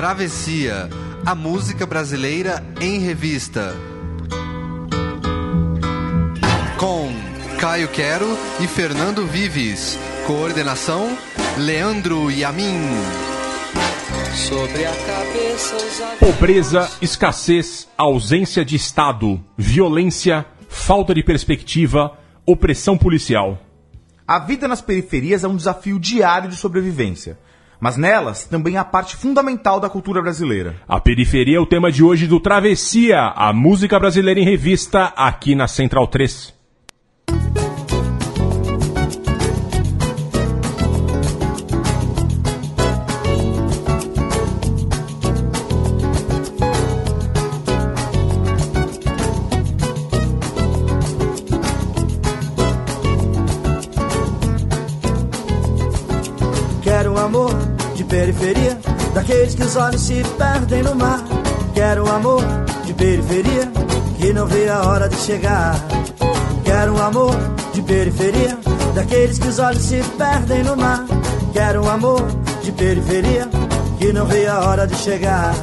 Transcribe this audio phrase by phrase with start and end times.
[0.00, 0.88] Travessia,
[1.26, 3.76] a música brasileira em revista.
[6.78, 7.12] Com
[7.60, 8.26] Caio Quero
[8.60, 9.98] e Fernando Vives.
[10.26, 11.06] Coordenação:
[11.58, 12.80] Leandro Yamin.
[14.34, 23.58] Sobre a cabeça os Pobreza, escassez, ausência de Estado, violência, falta de perspectiva, opressão policial.
[24.26, 27.36] A vida nas periferias é um desafio diário de sobrevivência.
[27.80, 30.76] Mas nelas também há parte fundamental da cultura brasileira.
[30.86, 35.54] A periferia é o tema de hoje do Travessia, a música brasileira em revista, aqui
[35.54, 36.59] na Central 3.
[59.40, 61.24] Daqueles que os olhos se perdem no mar.
[61.72, 62.42] Quero um amor
[62.84, 63.72] de periferia,
[64.18, 65.76] que não vê a hora de chegar.
[66.62, 67.34] Quero um amor
[67.72, 68.58] de periferia,
[68.94, 71.06] daqueles que os olhos se perdem no mar.
[71.54, 72.22] Quero um amor
[72.62, 73.48] de periferia,
[73.98, 75.54] que não vê a hora de chegar.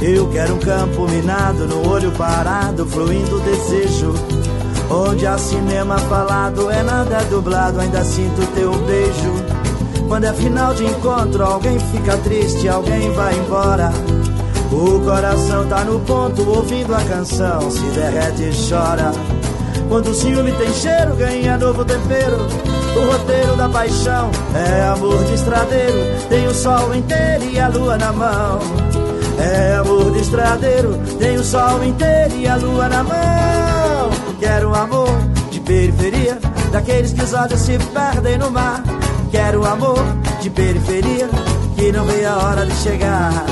[0.00, 4.14] Eu quero um campo minado, no olho parado, fluindo desejo.
[4.88, 9.59] Onde há cinema falado, é nada dublado, ainda sinto teu beijo.
[10.10, 13.92] Quando é final de encontro, alguém fica triste, alguém vai embora.
[14.72, 19.12] O coração tá no ponto, ouvindo a canção, se derrete e chora.
[19.88, 22.38] Quando o ciúme tem cheiro, ganha novo tempero.
[22.96, 25.98] O roteiro da paixão é amor de estradeiro.
[26.28, 28.58] Tem o sol inteiro e a lua na mão.
[29.38, 34.10] É amor de estradeiro, tem o sol inteiro e a lua na mão.
[34.40, 35.16] Quero um amor
[35.52, 36.36] de periferia,
[36.72, 38.82] daqueles que os olhos se perdem no mar.
[39.30, 39.98] Quero amor
[40.40, 41.28] de periferia,
[41.76, 43.44] que não vê a hora de chegar.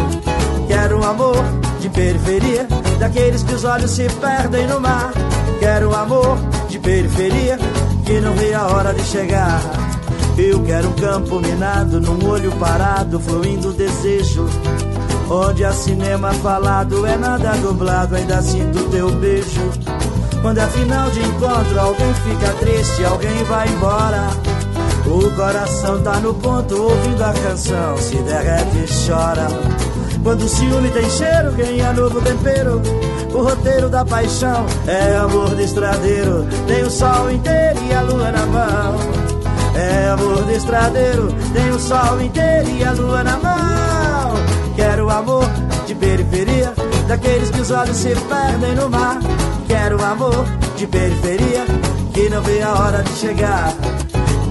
[0.66, 1.36] Quero amor
[1.80, 2.66] de periferia,
[2.98, 5.12] daqueles que os olhos se perdem no mar.
[5.60, 6.36] Quero amor
[6.68, 7.58] de periferia,
[8.04, 9.60] que não vê a hora de chegar.
[10.36, 14.48] Eu quero um campo minado, num olho parado, fluindo desejo.
[15.30, 19.70] Onde há cinema falado, é nada dublado, ainda sinto teu beijo.
[20.40, 24.28] Quando é final de encontro, alguém fica triste, alguém vai embora.
[25.06, 29.48] O coração tá no ponto, ouvindo a canção, se derrete e chora.
[30.22, 32.82] Quando o ciúme tem cheiro, ganha novo tempero.
[33.32, 36.46] O roteiro da paixão é amor de estradeiro.
[36.66, 38.98] Tem o sol inteiro e a lua na mão.
[39.78, 44.34] É amor de estradeiro, tem o sol inteiro e a lua na mão.
[44.74, 45.48] Quero amor
[45.86, 46.72] de periferia,
[47.06, 49.20] daqueles que os olhos se perdem no mar.
[49.68, 50.44] Quero amor
[50.76, 51.64] de periferia,
[52.12, 53.72] que não vê a hora de chegar.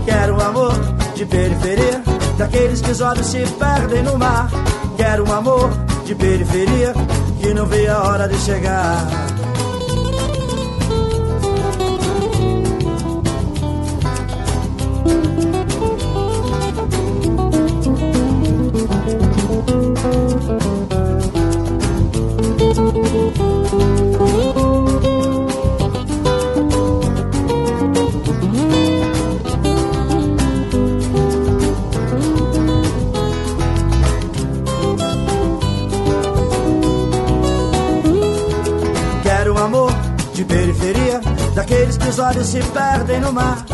[0.07, 0.71] Quero um amor
[1.15, 2.01] de periferia,
[2.37, 4.49] daqueles que os olhos se perdem no mar.
[4.95, 5.69] Quero um amor
[6.05, 6.93] de periferia,
[7.41, 9.05] que não vê a hora de chegar.
[15.09, 15.46] Quero
[41.67, 43.65] daqueles que os olhos se perdem no mar.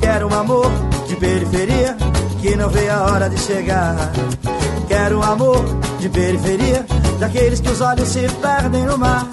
[0.00, 0.72] Quero um amor
[1.06, 1.96] de periferia,
[2.40, 3.94] que não vê a hora de chegar.
[4.88, 5.62] Quero um amor
[5.98, 6.86] de periferia,
[7.20, 9.28] daqueles que os olhos se perdem no mar.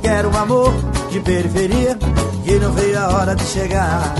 [0.00, 0.72] Quero um amor
[1.10, 1.98] de periferia,
[2.44, 4.14] que não vê a hora de chegar.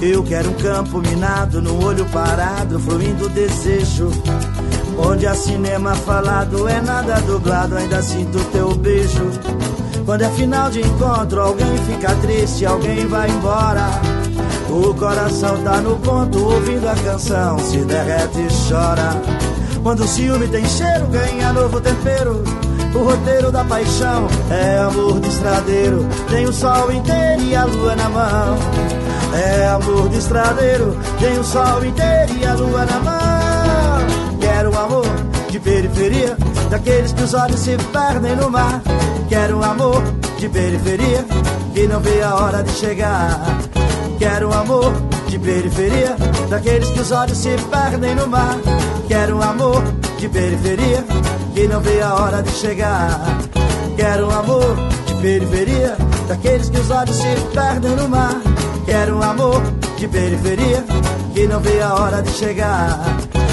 [0.00, 4.08] Eu quero um campo minado, no olho parado, fluindo desejo.
[4.96, 9.30] Onde há cinema falado, é nada dublado, ainda sinto teu beijo.
[10.04, 13.88] Quando é final de encontro, alguém fica triste, alguém vai embora.
[14.68, 19.10] O coração tá no ponto, ouvindo a canção, se derrete e chora.
[19.82, 22.42] Quando o ciúme tem cheiro, ganha novo tempero.
[22.94, 26.06] O roteiro da paixão é amor de estradeiro.
[26.30, 28.58] Tem o sol inteiro e a lua na mão.
[29.34, 30.96] É amor de estradeiro.
[31.18, 34.38] Tem o sol inteiro e a lua na mão.
[34.40, 35.06] Quero um amor
[35.50, 36.36] de periferia,
[36.74, 38.82] daqueles que os olhos se perdem no mar.
[39.28, 40.02] Quero um amor
[40.38, 41.24] de periferia,
[41.72, 43.40] que não vê a hora de chegar.
[44.18, 44.92] Quero um amor
[45.28, 46.16] de periferia,
[46.50, 48.58] daqueles que os olhos se perdem no mar.
[49.06, 49.84] Quero um amor
[50.18, 51.04] de periferia,
[51.54, 53.20] que não vê a hora de chegar.
[53.96, 54.76] Quero um amor
[55.06, 58.40] de periferia, daqueles que os olhos se perdem no mar.
[58.84, 59.62] Quero um amor
[59.96, 60.84] de periferia,
[61.32, 63.43] que não vê a hora de chegar.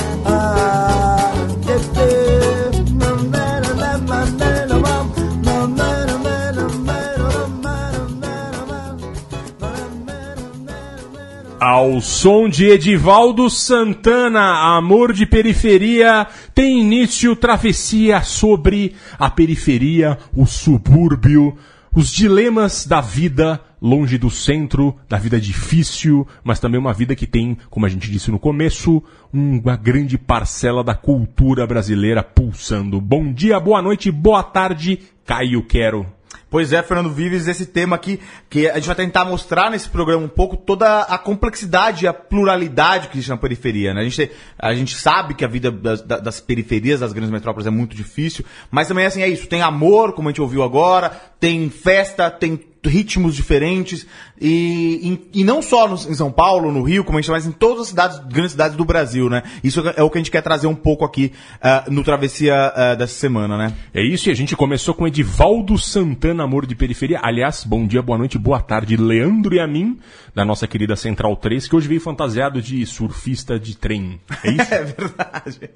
[11.62, 16.26] Ao som de Edivaldo Santana, Amor de Periferia,
[16.56, 21.56] tem início travessia sobre a periferia, o subúrbio,
[21.94, 27.28] os dilemas da vida longe do centro, da vida difícil, mas também uma vida que
[27.28, 33.00] tem, como a gente disse no começo, uma grande parcela da cultura brasileira pulsando.
[33.00, 36.08] Bom dia, boa noite, boa tarde, Caio Quero.
[36.52, 38.20] Pois é, Fernando Vives, esse tema aqui,
[38.50, 42.14] que a gente vai tentar mostrar nesse programa um pouco toda a complexidade e a
[42.14, 44.02] pluralidade que existe na periferia, né?
[44.02, 47.70] A gente, a gente sabe que a vida das, das periferias das grandes metrópoles é
[47.70, 51.70] muito difícil, mas também assim, é isso, tem amor, como a gente ouviu agora, tem
[51.70, 54.08] festa, tem ritmos diferentes
[54.40, 57.46] e, e, e não só no, em São Paulo, no Rio, como a gente mas
[57.46, 59.44] em todas as cidades, grandes cidades do Brasil, né?
[59.64, 62.98] Isso é o que a gente quer trazer um pouco aqui uh, no Travessia uh,
[62.98, 63.74] dessa semana, né?
[63.94, 67.20] É isso, e a gente começou com Edivaldo Santana, Amor de Periferia.
[67.22, 70.00] Aliás, bom dia, boa noite, boa tarde, Leandro e a mim,
[70.34, 74.20] da nossa querida Central 3, que hoje veio fantasiado de surfista de trem.
[74.44, 74.74] É isso?
[74.74, 75.70] é verdade.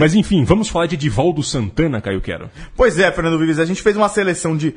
[0.00, 2.50] Mas enfim, vamos falar de Edivaldo Santana, Caio Quero.
[2.74, 4.74] Pois é, Fernando Vives, a gente fez uma seleção de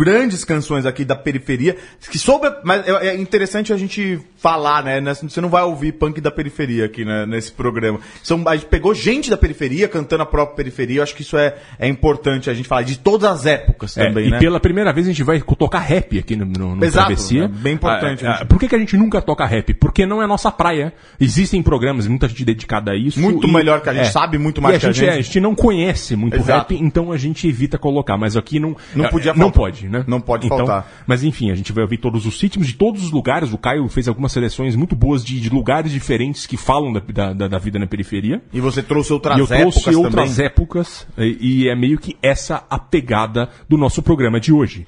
[0.00, 1.76] grandes canções aqui da periferia,
[2.10, 5.00] que sobre, mas é, é interessante a gente falar, né?
[5.14, 8.00] Você não vai ouvir punk da periferia aqui né, nesse programa.
[8.22, 10.98] São, a gente pegou gente da periferia cantando a própria periferia.
[10.98, 14.06] Eu acho que isso é, é importante a gente falar de todas as épocas É,
[14.06, 14.38] também, e né?
[14.38, 17.44] pela primeira vez a gente vai tocar rap aqui no, no, no Exato, Travessia.
[17.44, 18.46] é bem importante, Ah, ah, gente.
[18.48, 19.74] por que, que a gente nunca toca rap?
[19.74, 20.92] Porque não é nossa praia.
[21.20, 23.20] Existem programas, muita gente dedicada a isso.
[23.20, 25.04] Muito e- melhor que a gente, sabe muito mais a que a gente.
[25.04, 25.18] é, gente.
[25.20, 26.72] a gente não conhece muito Exato.
[26.74, 28.16] rap, então a gente evita colocar.
[28.16, 28.76] Mas aqui não.
[28.94, 30.04] Não é, podia Não pode, né?
[30.06, 30.90] Não pode Então, faltar.
[31.06, 33.52] Mas enfim, a gente vai ouvir todos os ritmos de todos os lugares.
[33.52, 37.32] O Caio fez algumas seleções muito boas de, de lugares diferentes que falam da, da,
[37.32, 38.42] da- da vida na periferia.
[38.52, 40.46] E você trouxe outras E eu épocas trouxe outras também.
[40.46, 44.86] épocas, e, e é meio que essa a pegada do nosso programa de hoje.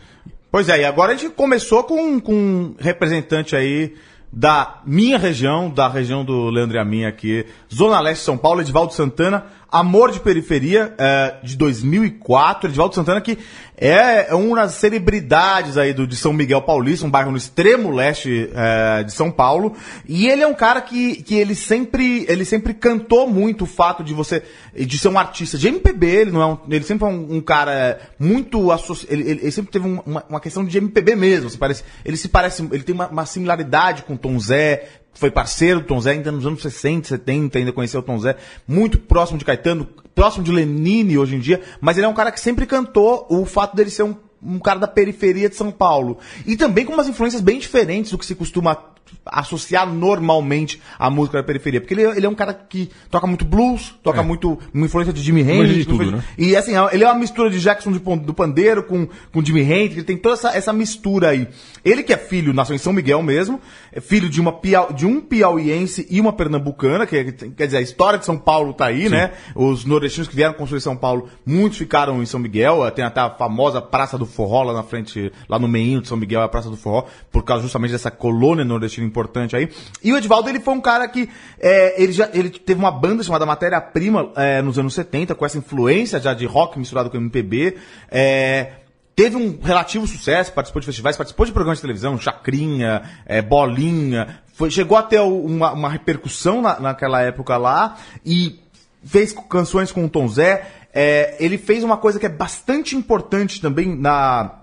[0.51, 3.95] Pois é, e agora a gente começou com, com um representante aí
[4.33, 7.45] da minha região, da região do Leandro e a minha aqui,
[7.75, 12.69] Zona Leste de São Paulo, Edivaldo Santana, Amor de Periferia, é, de 2004.
[12.69, 13.39] Edivaldo Santana que
[13.77, 18.49] é uma das celebridades aí do, de São Miguel Paulista, um bairro no extremo leste
[18.55, 19.75] é, de São Paulo.
[20.07, 24.05] E ele é um cara que, que ele sempre ele sempre cantou muito o fato
[24.05, 24.43] de você
[24.77, 26.07] de ser um artista de MPB.
[26.07, 29.73] Ele não é um, ele sempre é um, um cara muito associ, ele, ele, sempre
[29.73, 31.51] teve um- uma, uma questão de MPB mesmo.
[31.51, 34.85] Você parece, ele se parece, ele tem uma, uma similaridade com Tom Zé.
[35.15, 38.37] Foi parceiro do Tom Zé ainda nos anos 60, 70, ainda conheceu o Tom Zé,
[38.67, 42.33] muito próximo de Caetano, próximo de Lenine hoje em dia, mas ele é um cara
[42.33, 46.19] que sempre cantou o fato dele ser um, um cara da periferia de São Paulo.
[46.47, 48.93] E também com umas influências bem diferentes do que se costuma
[49.25, 51.81] associar normalmente a música da periferia.
[51.81, 55.33] Porque ele, ele é um cara que toca muito blues, toca muito uma influência de
[55.33, 55.75] Manja Hendrix.
[55.77, 56.25] de tudo, influência- né?
[56.39, 59.97] E assim, ele é uma mistura de Jackson de do Pandeiro com, com Jimi Hendrix,
[59.97, 61.49] ele tem toda essa, essa mistura aí.
[61.85, 63.61] Ele que é filho, nasceu em São Miguel mesmo,
[63.93, 64.53] é filho de, uma
[64.95, 68.73] de um piauiense e uma pernambucana, que é- quer dizer, a história de São Paulo
[68.73, 69.33] tá aí, né?
[69.55, 73.31] Os nordestinos que vieram construir São Paulo, muitos ficaram em São Miguel, tem até a
[73.31, 76.49] famosa Praça do Forró lá na frente, lá no meinho de São Miguel, é a
[76.49, 79.69] Praça do Forró, por causa justamente dessa colônia nordestina importante aí.
[80.03, 81.29] E o Edivaldo, ele foi um cara que,
[81.59, 85.45] é, ele já, ele teve uma banda chamada Matéria Prima, é, nos anos 70, com
[85.45, 87.77] essa influência já de rock misturado com MPB,
[88.11, 88.73] é,
[89.15, 94.41] Teve um relativo sucesso, participou de festivais, participou de programas de televisão, Chacrinha, é, Bolinha,
[94.55, 98.59] foi, chegou a ter uma, uma repercussão na- naquela época lá e
[99.05, 100.67] fez canções com o Tom Zé.
[100.95, 104.62] É, ele fez uma coisa que é bastante importante também na,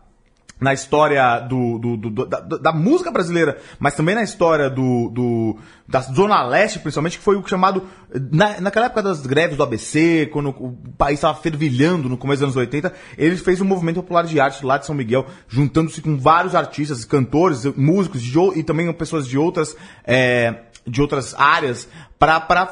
[0.60, 5.58] na história do, do- do- da, da música brasileira, mas também na história do, do-
[5.88, 7.84] da Zona Leste, principalmente, que foi o chamado.
[8.32, 12.56] Na, naquela época das greves do ABC, quando o país estava fervilhando no começo dos
[12.56, 16.18] anos 80, ele fez um movimento popular de arte lá de São Miguel, juntando-se com
[16.18, 19.76] vários artistas, cantores, músicos de e também pessoas de outras,
[20.06, 21.88] é, de outras áreas,
[22.18, 22.68] para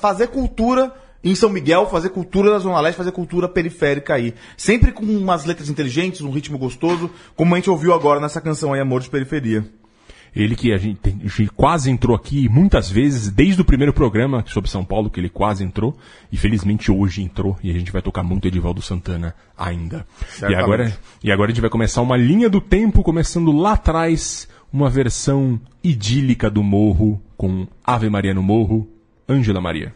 [0.00, 4.34] fazer cultura em São Miguel, fazer cultura da Zona Leste, fazer cultura periférica aí.
[4.56, 8.72] Sempre com umas letras inteligentes, um ritmo gostoso, como a gente ouviu agora nessa canção
[8.72, 9.64] aí, Amor de Periferia.
[10.36, 13.94] Ele que a gente, tem- a gente quase entrou aqui muitas vezes, desde o primeiro
[13.94, 15.96] programa sobre São Paulo, que ele quase entrou,
[16.30, 20.06] e felizmente hoje entrou, e a gente vai tocar muito Edivaldo Santana ainda.
[20.42, 24.46] E agora, e agora a gente vai começar uma linha do tempo, começando lá atrás,
[24.70, 28.86] uma versão idílica do Morro, com Ave Maria no Morro,
[29.28, 29.94] Ângela Maria.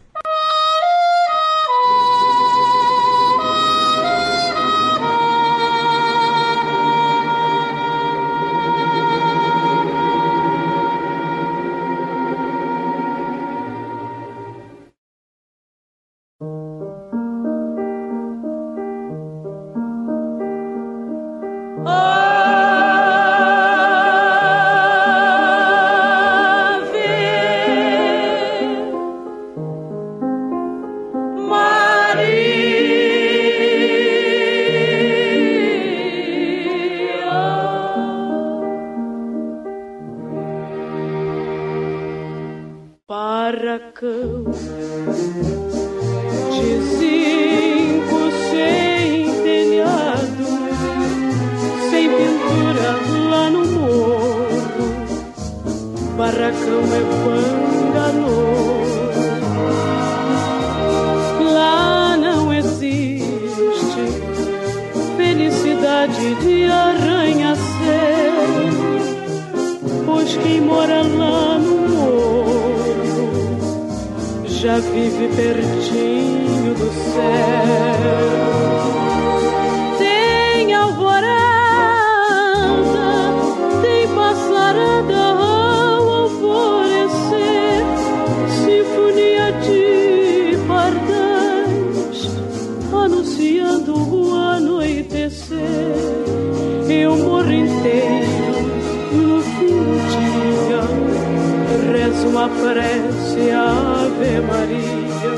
[102.61, 105.33] Prece Ave Maria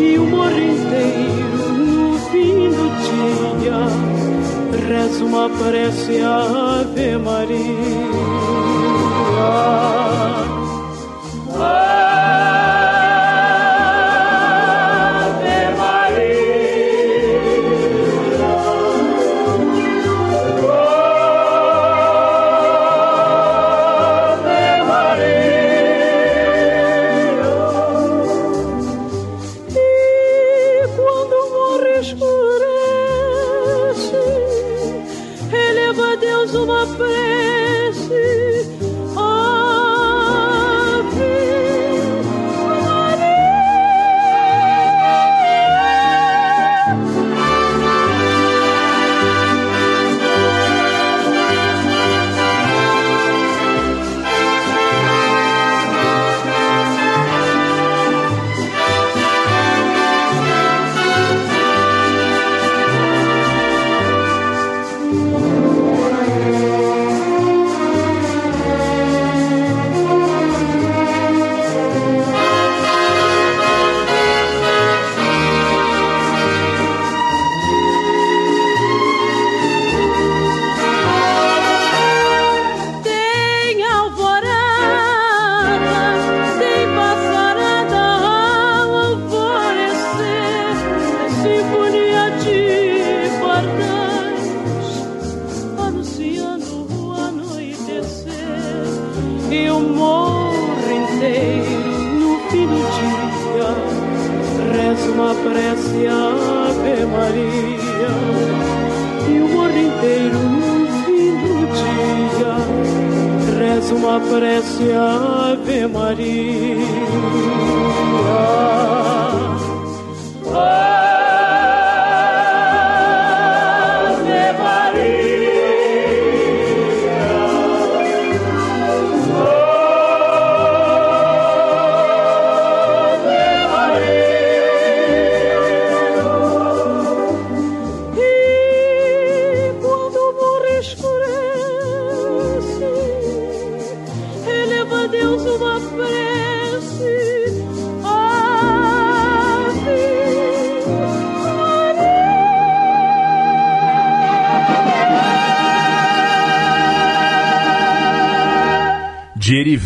[0.00, 2.86] e o morro inteiro no fim do
[3.60, 4.16] dia
[4.88, 8.15] rezo uma prece Ave Maria.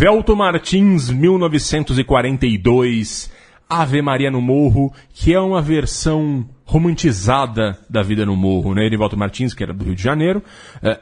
[0.00, 3.30] De Erivelto Martins, 1942,
[3.69, 8.85] Ave Maria no Morro, que é uma versão romantizada da vida no morro, né?
[8.85, 10.43] Erivelto Martins, que era do Rio de Janeiro,
[10.83, 11.00] é,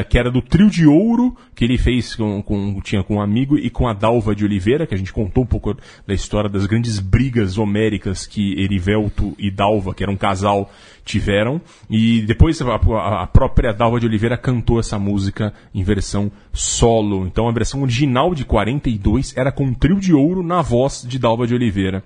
[0.00, 3.20] é, que era do Trio de Ouro, que ele fez com, com- tinha com um
[3.20, 5.76] amigo, e com a Dalva de Oliveira, que a gente contou um pouco
[6.06, 10.70] da história das grandes brigas homéricas que Erivelto e Dalva, que era um casal,
[11.04, 11.60] tiveram.
[11.90, 17.26] E depois a, a- própria Dalva de Oliveira cantou essa música em versão solo.
[17.26, 21.18] Então a versão original de 42 era com um trio de ouro na voz de
[21.18, 22.04] Dalva de Oliveira.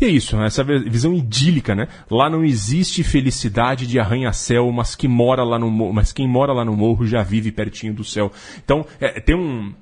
[0.00, 0.46] E é isso, né?
[0.46, 1.88] essa visão idílica, né?
[2.10, 4.94] Lá não existe felicidade de arranha-céu, mas
[5.92, 8.32] mas quem mora lá no morro já vive pertinho do céu.
[8.64, 9.72] Então, é, tem um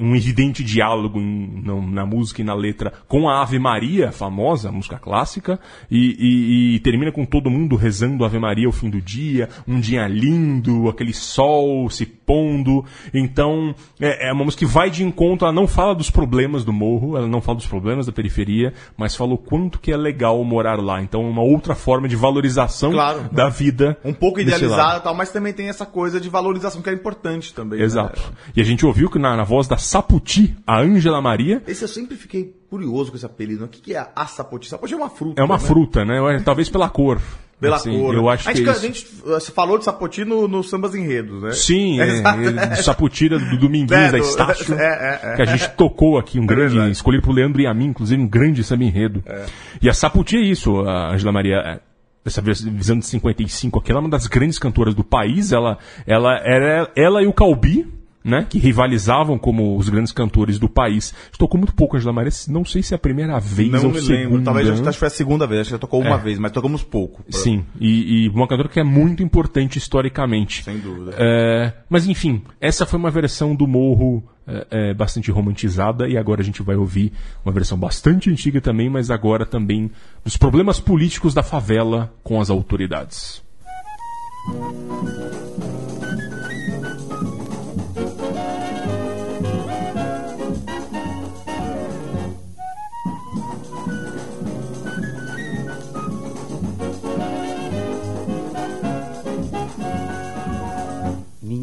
[0.00, 4.98] um evidente diálogo em- na, música e na letra com a Ave Maria, famosa, música
[4.98, 5.58] clássica,
[5.90, 9.78] e, e- e termina com todo mundo rezando Ave Maria ao fim do dia, um
[9.80, 12.84] dia lindo, aquele sol se pondo.
[13.14, 16.72] Então, é, é uma música que vai de encontro, ela não fala dos problemas do
[16.72, 20.42] morro, ela não fala dos problemas da periferia, mas fala o quanto que é legal
[20.44, 21.02] morar lá.
[21.02, 23.28] Então, uma outra forma de valorização Claro.
[23.32, 23.96] da vida.
[24.04, 27.78] Um pouco idealizada tal, mas também tem essa coisa de valorização que é importante também.
[27.78, 27.84] né?
[27.84, 28.20] Exato.
[28.54, 31.88] E a gente ouviu que na, na voz da Saputi, a Ângela Maria, Esse eu
[31.88, 32.54] sempre fiquei.
[32.70, 33.64] curioso com esse apelido.
[33.64, 34.68] O que, que é a sapoti?
[34.68, 35.40] Sapoti é uma fruta.
[35.40, 35.60] É uma né?
[35.60, 36.42] fruta, né?
[36.44, 37.20] Talvez pela cor.
[37.58, 38.14] Pela Assim, cor.
[38.14, 40.94] Eu acho a que gente, é a gente uh, falou de sapoti no, no Sambas
[40.94, 41.52] Enredos, né?
[41.52, 42.18] Sim, é,
[42.72, 45.36] é, Sapotira do Dominguinhos É, da Estácio, é, é, é.
[45.36, 46.92] que a gente tocou aqui, um grande, verdade.
[46.92, 49.22] escolhido pro Leandro e a mim, inclusive um grande samba enredo.
[49.24, 49.46] É.
[49.80, 51.80] E a Sapoti é isso, a Angela Maria, é,
[52.26, 55.78] essa vis- visão de 55 aqui, ela é uma das grandes cantoras do país, ela,
[56.06, 57.86] ela era ela e o Calbi,
[58.26, 61.14] né, que rivalizavam como os grandes cantores do país.
[61.38, 64.00] Tocou muito pouco Angela Maria, não sei se é a primeira vez Não ou me
[64.00, 64.20] segunda.
[64.20, 64.42] lembro.
[64.42, 65.60] Talvez acho que foi a segunda vez.
[65.60, 66.18] Acho que já tocou uma É.
[66.18, 67.24] vez, mas tocamos pouco.
[67.30, 70.64] Sim, e, e uma cantora que é muito importante historicamente.
[70.64, 71.14] Sem dúvida.
[71.16, 76.40] É, mas enfim, essa foi uma versão do Morro é, é, bastante romantizada e agora
[76.40, 77.12] a gente vai ouvir
[77.44, 79.88] uma versão bastante antiga também, mas agora também
[80.24, 83.40] dos problemas políticos da favela com as autoridades.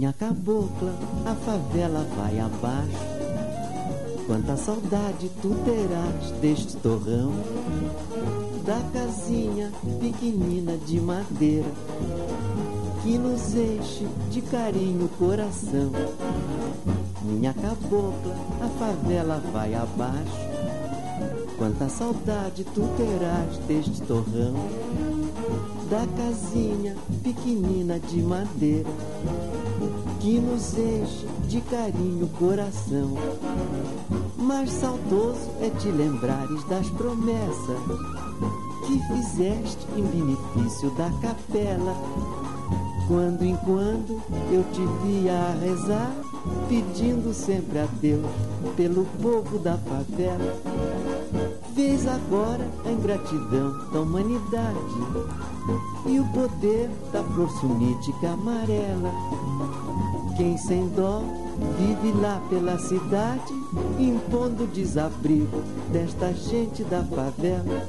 [0.03, 0.93] Minha cabocla,
[1.25, 4.25] a favela vai abaixo.
[4.27, 7.31] Quanta saudade tu terás deste torrão,
[8.65, 11.71] da casinha pequenina de madeira,
[13.01, 15.93] que nos enche de carinho o coração.
[17.21, 21.55] Minha cabocla, a favela vai abaixo.
[21.57, 24.53] Quanta saudade tu terás deste torrão,
[25.89, 28.89] da casinha pequenina de madeira
[30.23, 33.11] que nos enche de carinho o coração.
[34.37, 37.77] Mas saudoso é te lembrares das promessas
[38.87, 41.93] que fizeste em benefício da capela.
[43.05, 46.15] Quando em quando eu te via a rezar,
[46.69, 48.25] pedindo sempre a Deus
[48.77, 50.55] pelo povo da favela.
[51.75, 54.77] Vês agora a ingratidão da humanidade
[56.05, 59.11] e o poder da flor sunítica amarela.
[60.35, 61.21] Quem sem dó
[61.77, 63.53] vive lá pela cidade,
[63.99, 67.87] impondo desabrigo desta gente da favela.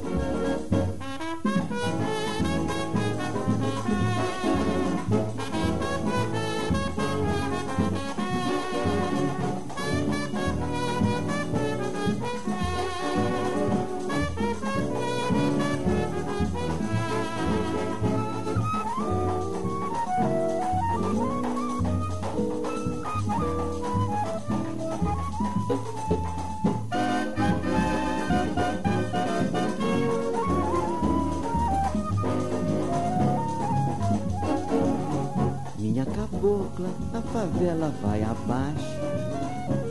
[37.54, 38.94] A favela vai abaixo.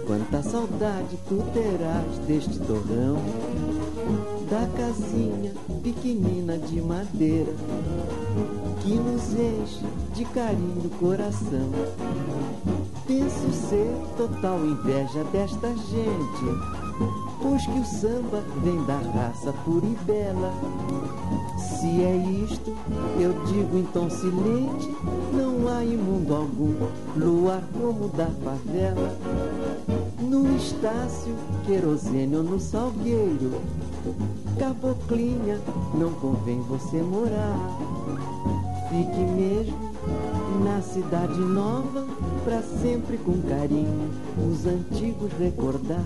[0.06, 3.18] Quanta saudade tu terás deste torrão,
[4.50, 7.54] da casinha pequenina de madeira,
[8.82, 11.70] que nos enche de carinho o coração.
[13.08, 16.83] Penso ser total inveja desta gente,
[17.54, 20.52] pois que o samba vem da raça pura e bela.
[21.60, 22.76] Se é isto,
[23.20, 24.90] eu digo tom silente,
[25.32, 26.74] não há imundo algum,
[27.16, 29.16] luar como da favela.
[30.20, 31.36] No estácio,
[31.68, 33.52] querosene ou no salgueiro,
[34.58, 35.60] caboclinha,
[35.94, 37.56] não convém você morar.
[38.90, 39.94] Fique mesmo
[40.66, 42.08] na cidade nova,
[42.44, 46.04] pra sempre com carinho, os antigos recordar.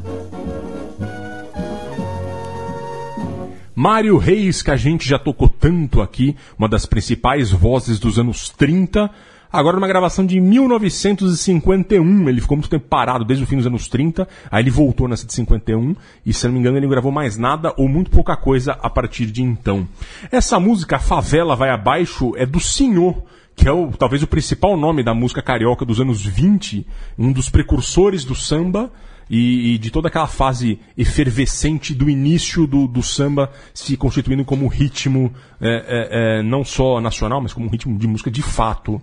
[3.80, 8.50] Mário Reis, que a gente já tocou tanto aqui, uma das principais vozes dos anos
[8.50, 9.08] 30,
[9.54, 12.28] agora numa gravação de 1951.
[12.28, 15.28] Ele ficou muito tempo parado, desde o fim dos anos 30, aí ele voltou nessa
[15.28, 18.36] de 51, e se não me engano ele não gravou mais nada ou muito pouca
[18.36, 19.88] coisa a partir de então.
[20.32, 23.22] Essa música, Favela Vai Abaixo, é do Senhor,
[23.56, 26.84] que é o, talvez o principal nome da música carioca dos anos 20,
[27.16, 28.92] um dos precursores do samba,
[29.30, 34.68] e, e de toda aquela fase efervescente do início do, do samba se constituindo como
[34.68, 39.02] ritmo é, é, é, não só nacional, mas como um ritmo de música de fato.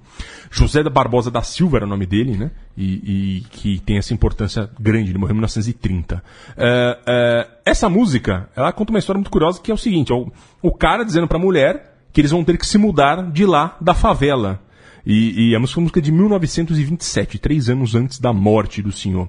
[0.50, 2.50] José da Barbosa da Silva era o nome dele, né?
[2.76, 6.22] E, e que tem essa importância grande, ele morreu em 1930.
[6.56, 10.14] É, é, essa música, ela conta uma história muito curiosa que é o seguinte, é
[10.14, 10.30] o,
[10.62, 13.92] o cara dizendo pra mulher que eles vão ter que se mudar de lá da
[13.92, 14.60] favela.
[15.06, 19.28] E, e a música música de 1927, três anos antes da morte do senhor.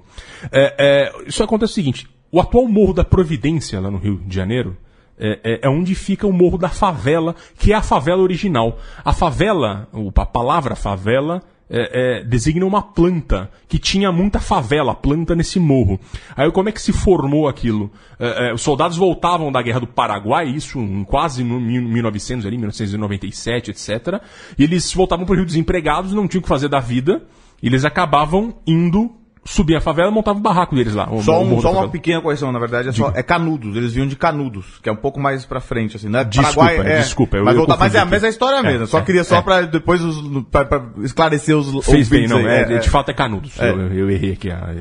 [0.50, 4.34] É, é, isso acontece o seguinte: o atual Morro da Providência, lá no Rio de
[4.34, 4.76] Janeiro,
[5.18, 8.78] é, é- é onde fica o Morro da Favela, que é a favela original.
[9.04, 15.34] A favela, a palavra favela, é, é, designa uma planta que tinha muita favela, planta
[15.34, 15.98] nesse morro.
[16.36, 17.90] Aí como é que se formou aquilo?
[18.18, 22.46] É, é, os soldados voltavam da guerra do Paraguai, isso em quase no mil- 1900
[22.46, 24.20] ali, 1997, etc.
[24.58, 27.22] E eles voltavam para o Rio desempregados, não tinham o que fazer da vida.
[27.62, 29.10] E eles acabavam indo
[29.46, 31.08] subir a favela e montavam o barraco deles lá.
[31.22, 33.76] Só, um- só uma pequena correção, na verdade, é, só, é Canudos.
[33.76, 36.24] Eles vinham de Canudos, que é um pouco mais pra frente, assim, né?
[36.24, 38.86] Desculpa, desculpa, eu- mas, voltar, mas é a mesma história É, mesmo.
[38.86, 39.42] Só é, queria só é.
[39.42, 42.38] pra depois os, pra, pra esclarecer os Fez bem, não.
[42.38, 42.46] aí.
[42.46, 43.58] É, de fato é Canudos.
[43.60, 43.70] É.
[43.70, 44.50] Eu, eu errei aqui.
[44.50, 44.74] há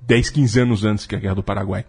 [0.00, 1.84] 10, 15 anos antes que a Guerra do Paraguai.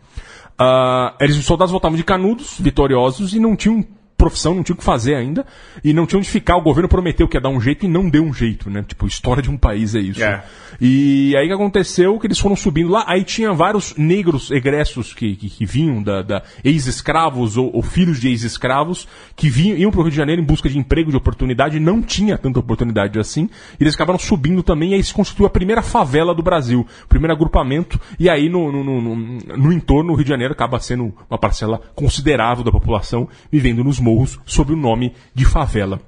[0.60, 3.86] Ah, eles, os soldados voltavam de Canudos, vitoriosos, e não tinham
[4.18, 5.46] profissão, não tinham o que fazer ainda,
[5.84, 6.58] e não tinham onde ficar.
[6.58, 8.84] O governo prometeu que ia dar um jeito e não deu um jeito, né?
[8.88, 10.24] Tipo, história de um país é isso.
[10.24, 10.44] É.
[10.80, 12.20] E aí o que aconteceu?
[12.20, 16.22] Que eles foram subindo lá, aí tinha vários negros egressos que, que, que vinham da,
[16.22, 20.46] da ex-escravos ou, ou filhos de ex-escravos que vinham, iam pro Rio de Janeiro em
[20.46, 23.50] busca de emprego, de oportunidade, não tinha tanta oportunidade assim.
[23.80, 27.08] E eles acabaram subindo também, e aí se constituiu a primeira favela do Brasil, o
[27.08, 30.80] primeiro agrupamento, e aí no, no, no, no- no entorno, o Rio de Janeiro acaba
[30.80, 36.00] sendo uma parcela considerável da população vivendo nos morros sob o nome de favela.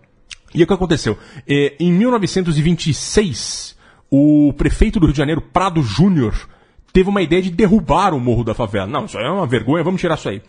[0.54, 1.18] E o que aconteceu?
[1.48, 3.78] Eh, em 1926,
[4.10, 6.48] o prefeito do Rio de Janeiro, Prado Júnior,
[6.92, 8.88] teve uma ideia de derrubar o Morro da Favela.
[8.88, 10.42] Não, isso é uma vergonha, vamos tirar isso aí.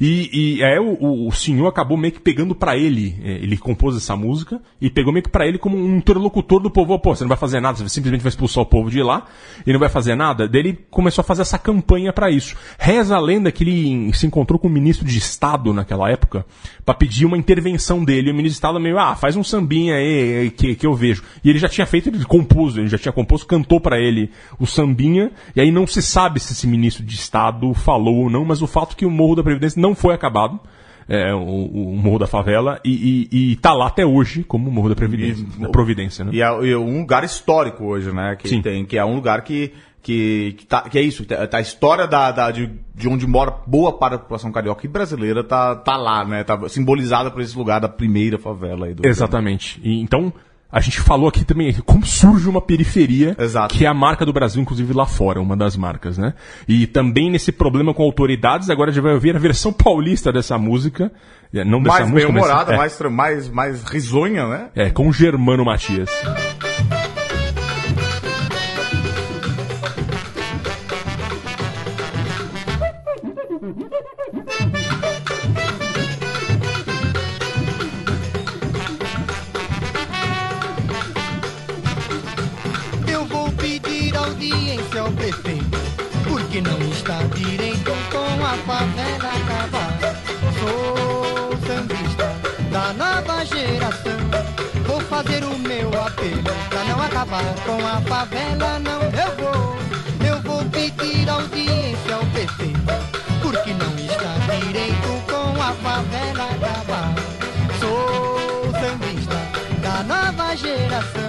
[0.00, 3.56] E, e aí o, o- o senhor acabou meio que pegando pra ele, eh, ele
[3.56, 6.98] compôs essa música, e pegou meio que pra ele como um interlocutor do povo.
[6.98, 9.24] Pô, você não vai fazer nada, você simplesmente vai expulsar o povo de lá,
[9.66, 10.48] e não vai fazer nada.
[10.48, 12.56] Daí ele começou a fazer essa campanha pra isso.
[12.78, 16.44] Reza a lenda que ele se encontrou com o ministro de Estado naquela época,
[16.84, 18.28] pra pedir uma intervenção dele.
[18.28, 21.22] E o ministro de Estado meio, ah, faz um sambinha aí que, que eu vejo.
[21.44, 24.66] E ele já tinha feito, ele compôs, ele já tinha composto, cantou pra ele o
[24.66, 28.62] sambinha, e aí não se sabe se esse ministro de Estado falou ou não, mas
[28.62, 30.58] o fato é que o Morro da Previdência não foi acabado.
[31.08, 34.88] É, o, o Morro da Favela e, e, e tá lá até hoje como Morro
[34.88, 36.32] da Previdência, da Providência, né?
[36.34, 38.34] E é, e é um lugar histórico hoje, né?
[38.36, 38.60] Que Sim.
[38.60, 39.72] tem, que é um lugar que,
[40.02, 43.54] que, que, tá, que é isso, tá, a história da, da- de, de onde mora
[43.68, 46.42] boa parte da população carioca e brasileira tá, tá lá, né?
[46.42, 49.80] Tá simbolizada por esse lugar da primeira favela aí do Exatamente.
[49.84, 50.32] E, então,
[50.70, 53.74] a gente falou aqui também como surge uma periferia, Exato.
[53.74, 56.34] que é a marca do Brasil, inclusive lá fora, uma das marcas, né?
[56.68, 60.58] E também nesse problema com autoridades, agora a gente vai ouvir a versão paulista dessa
[60.58, 61.10] música.
[61.54, 64.68] É, Não dessa Mais música, mas- bem-humorada, é, mais, mais, mais risonha, né?
[64.74, 66.10] é, com Germano Matias.
[86.56, 89.98] Porque não está direito com a favela acabar.
[90.58, 92.32] Sou sambista
[92.70, 94.16] da nova geração,
[94.86, 99.02] vou fazer o meu apelo pra não acabar com a favela, não.
[99.02, 99.76] Eu vou,
[100.26, 102.80] eu vou pedir audiência ao prefeito,
[103.42, 107.14] porque não está direito com a favela acabar.
[107.78, 109.36] Sou sambista
[109.82, 111.26] da nova geração.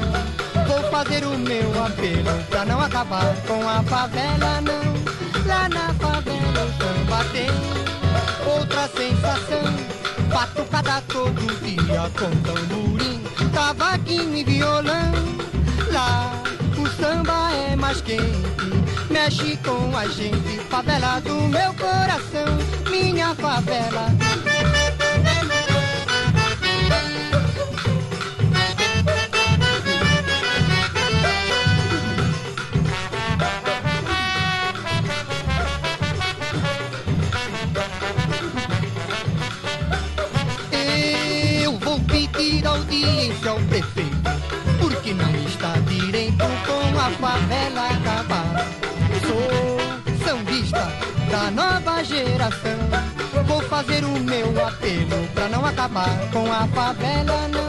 [0.67, 4.96] Vou fazer o meu apelo pra não acabar com a favela, não.
[5.47, 7.49] Lá na favela o samba tem
[8.45, 9.63] outra sensação.
[10.33, 15.11] Batucada todo dia com tamborim, cavaquinho e violão.
[15.91, 16.43] Lá
[16.77, 18.73] o samba é mais quente,
[19.09, 20.59] mexe com a gente.
[20.69, 22.57] Favela do meu coração,
[22.91, 24.07] minha favela.
[42.37, 44.29] Pedir audiência ao prefeito,
[44.79, 48.67] porque não está direito com a favela acabar.
[49.25, 50.87] Sou sambista
[51.31, 52.77] da nova geração,
[53.47, 57.67] vou fazer o meu apelo pra não acabar com a favela, não.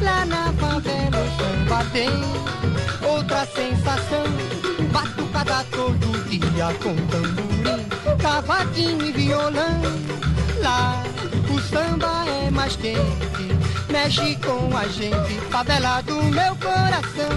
[0.00, 2.10] Lá na favela o samba tem
[3.10, 4.24] outra sensação,
[4.92, 9.80] batucada todo dia com tamborim, cavaquinho e violão.
[10.62, 11.02] Lá
[11.50, 12.25] o samba é
[12.66, 17.30] mais quente, mexe com a gente, favela do meu coração.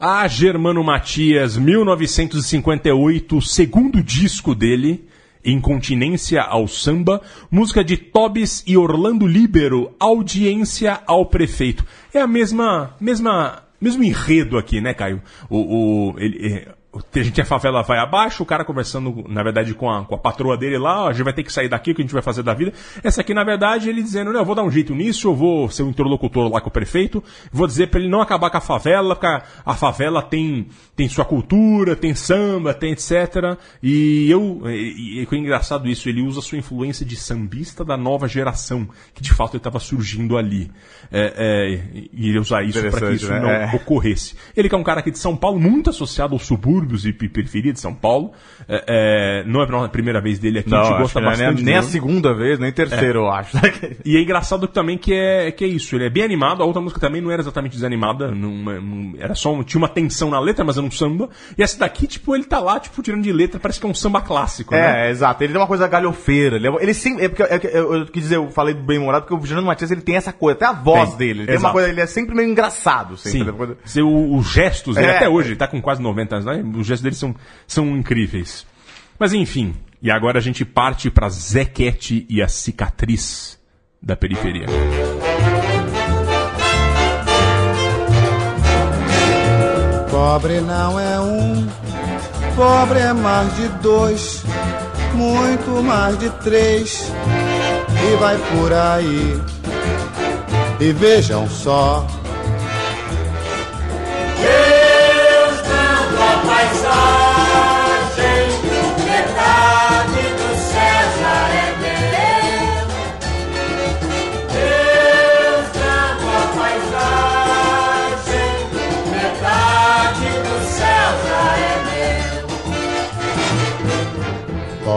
[0.00, 5.06] A Germano Matias, 1958, segundo disco dele.
[5.46, 11.86] Incontinência ao Samba, música de Tobis e Orlando Libero, Audiência ao Prefeito.
[12.12, 15.22] É a mesma, mesma, mesmo enredo aqui, né, Caio?
[15.48, 15.58] O,
[16.10, 16.68] o, ele, é,
[17.14, 20.18] a gente é favela vai abaixo, o cara conversando, na verdade, com a, com a
[20.18, 22.12] patroa dele lá, ó, a gente vai ter que sair daqui, o que a gente
[22.12, 22.72] vai fazer da vida.
[23.02, 25.68] Essa aqui, na verdade, ele dizendo, não, eu vou dar um jeito nisso, eu vou
[25.70, 28.60] ser o interlocutor lá com o prefeito, vou dizer pra ele não acabar com a
[28.60, 33.58] favela, porque a, a favela tem, tem sua cultura, tem samba, tem etc.
[33.82, 37.96] E eu, e, e, é engraçado isso, ele usa a sua influência de sambista da
[37.96, 40.70] nova geração, que de fato ele estava surgindo ali.
[41.10, 43.40] É, é, e ele usar isso para que isso né?
[43.40, 43.70] não É.
[43.74, 44.34] ocorresse.
[44.56, 46.46] Ele que é um cara aqui de São Paulo, muito associado aos
[46.86, 48.32] subúrbios e pe- periferia de São Paulo.
[48.68, 48.84] É,
[49.42, 51.56] é, não é a primeira vez dele aqui, a gente gosta não é bastante.
[51.56, 53.56] nem, nem a segunda vez, nem terceira, eu acho.
[54.04, 56.80] E é engraçado também que é, que é isso, ele é bem animado, a outra
[56.80, 60.64] música também não era exatamente desanimada, não, não- era só, tinha uma tensão na letra,
[60.64, 61.28] mas era um samba.
[61.56, 63.94] E essa daqui, tipo, ele tá lá, tipo, tirando de letra, parece que é um
[63.94, 65.06] samba clássico, né?
[65.06, 65.42] É, exato.
[65.42, 66.56] Ele tem uma coisa galhofeira.
[66.56, 67.24] Ele, é- ele sempre.
[67.24, 69.46] É porque, é que- eu, eu quis dizer, eu falei do bem humorado, porque o
[69.46, 71.40] Fernando Matias ele tem essa coisa, até a voz Tem, dele.
[71.40, 73.16] Ele tem uma coisa, ele é sempre meio engraçado.
[73.16, 73.44] Sempre, Sim.
[73.44, 75.16] Uma coisa- Se o- os gestos, É.
[75.16, 76.62] até hoje, ele tá com quase 90 anos, né?
[76.76, 77.34] Os gestos dele são,
[77.66, 78.66] são incríveis.
[79.18, 83.58] Mas enfim, e agora a gente parte pra Zequete e a cicatriz
[84.02, 84.66] da periferia.
[90.10, 91.66] Pobre não é um,
[92.54, 94.44] pobre é mais de dois,
[95.14, 97.12] muito mais de três,
[98.12, 99.40] e vai por aí.
[100.78, 102.06] E vejam só.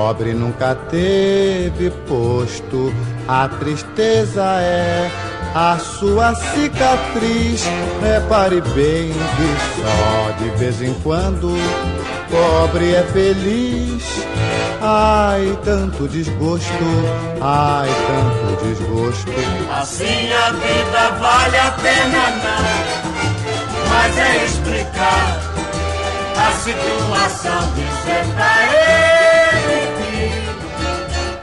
[0.09, 2.91] Pobre nunca teve posto,
[3.27, 5.07] a tristeza é
[5.53, 7.63] a sua cicatriz.
[8.01, 11.55] Repare bem que só de vez em quando
[12.31, 14.03] pobre é feliz.
[14.81, 16.85] Ai, tanto desgosto,
[17.39, 19.31] ai, tanto desgosto.
[19.79, 25.39] Assim a vida vale a pena não, mas é explicar
[26.35, 27.73] a situação,
[28.07, 29.28] ele que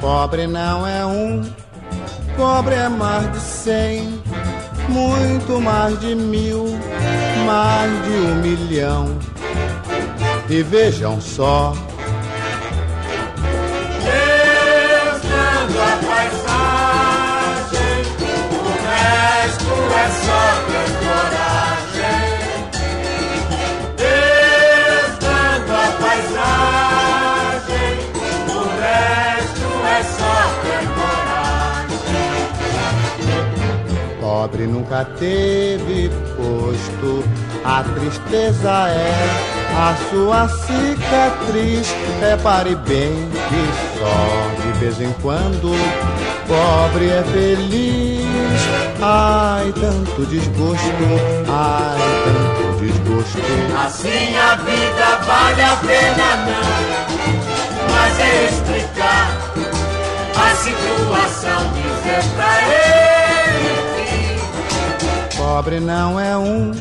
[0.07, 1.43] Pobre não é um,
[2.37, 4.23] pobre é mais de cem,
[4.89, 6.67] muito mais de mil,
[7.45, 9.19] mais de um milhão.
[10.49, 11.73] E vejam só,
[34.47, 37.25] pobre nunca teve posto,
[37.65, 39.13] a tristeza é
[39.77, 41.93] a sua cicatriz.
[42.21, 45.73] Repare bem que só de vez em quando
[46.47, 48.61] pobre é feliz.
[49.03, 50.87] Ai, tanto desgosto,
[51.49, 53.41] ai, tanto desgosto.
[53.85, 59.37] Assim a vida vale a pena não, mas é explicar
[60.37, 63.86] a situação, dizer pra ele
[65.49, 66.73] Pobre não é um,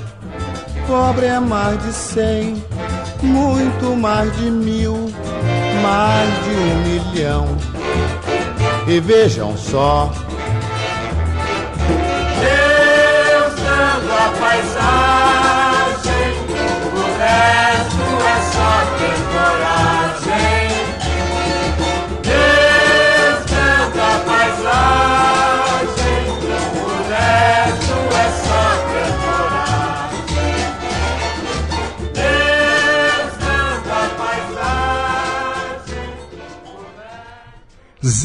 [0.88, 2.64] pobre é mais de cem,
[3.22, 5.14] muito mais de mil,
[5.84, 7.58] mais de um milhão.
[8.88, 10.12] E vejam só,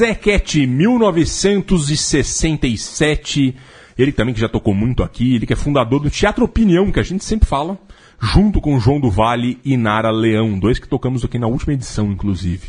[0.01, 3.55] Zequete, 1967.
[3.99, 6.99] Ele também que já tocou muito aqui, ele que é fundador do Teatro Opinião, que
[7.01, 7.79] a gente sempre fala,
[8.19, 12.11] junto com João do Vale e Nara Leão, dois que tocamos aqui na última edição,
[12.11, 12.67] inclusive.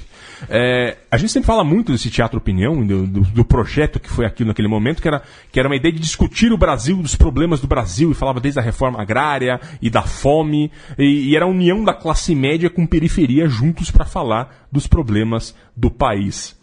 [0.50, 4.26] É, a gente sempre fala muito desse Teatro Opinião, do, do- do projeto que foi
[4.26, 7.62] aquilo naquele momento, que era, que era uma ideia de discutir o Brasil, dos problemas
[7.62, 11.48] do Brasil, e falava desde a reforma agrária e da fome, e, e era a
[11.48, 16.60] união da classe média com periferia juntos para falar dos problemas do país.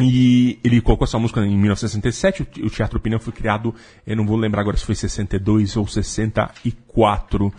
[0.00, 3.72] E ele colocou essa música em 1967, o te- o Teatro Opinião foi criado,
[4.04, 7.52] eu não vou lembrar agora se foi 62 ou 64.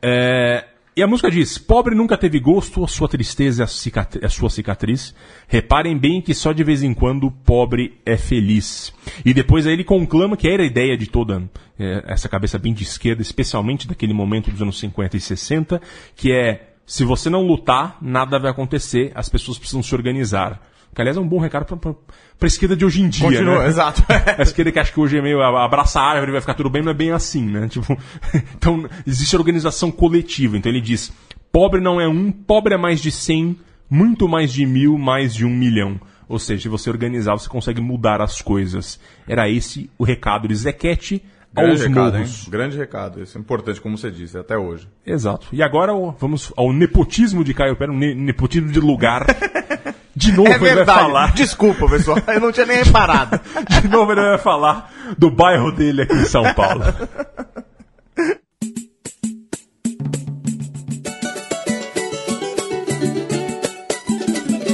[0.00, 4.28] É, E a música diz: Pobre nunca teve gosto, a sua tristeza é a, é
[4.28, 5.14] sua cicatriz.
[5.48, 8.92] Reparem bem que só de vez em quando pobre é feliz.
[9.24, 11.42] E depois aí ele conclama que era a ideia de toda
[11.78, 15.80] eh, essa cabeça bem de esquerda, especialmente daquele momento dos anos 50 e 60,
[16.14, 20.60] que é: se você não lutar, nada vai acontecer, as pessoas precisam se organizar.
[20.94, 21.94] Que aliás é um bom recado pra, pra,
[22.38, 23.68] pra esquerda de hoje em dia, Continua, né?
[23.68, 24.02] exato.
[24.38, 26.68] A esquerda que acha que hoje é meio a- abraça a árvore vai ficar tudo
[26.68, 27.68] bem, não é bem assim, né?
[27.68, 27.96] Tipo,
[28.56, 30.56] então existe organização coletiva.
[30.56, 31.12] Então ele diz:
[31.52, 33.56] pobre não é um, pobre é mais de cem,
[33.88, 36.00] muito mais de mil, mais de um milhão.
[36.28, 38.98] Ou seja, se você organizar, você consegue mudar as coisas.
[39.28, 41.24] Era esse o recado de Zequete
[41.56, 42.24] aos Grande recado, hein?
[42.48, 43.22] Grande recado.
[43.22, 44.88] Isso é importante, como você disse, até hoje.
[45.04, 45.48] Exato.
[45.52, 49.26] E agora vamos ao nepotismo de Caio Pera, um ne- nepotismo de lugar.
[50.20, 51.32] De novo É ele vai falar.
[51.32, 52.18] Desculpa, pessoal.
[52.26, 53.40] Eu não tinha nem reparado.
[53.80, 56.84] De novo ele vai falar do bairro dele aqui em São Paulo.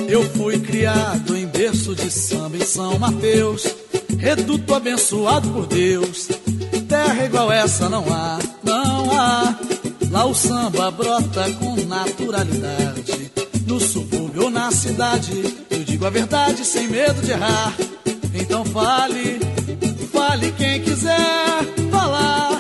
[0.08, 3.72] Eu fui criado em berço de samba em São Mateus,
[4.18, 6.28] reduto abençoado por Deus.
[6.88, 9.54] Terra igual essa não há, não há.
[10.10, 13.32] Lá o samba brota com naturalidade.
[13.66, 13.80] No ou
[14.66, 15.30] na cidade,
[15.70, 17.72] eu digo a verdade sem medo de errar.
[18.34, 19.38] Então fale,
[20.12, 22.55] fale quem quiser falar.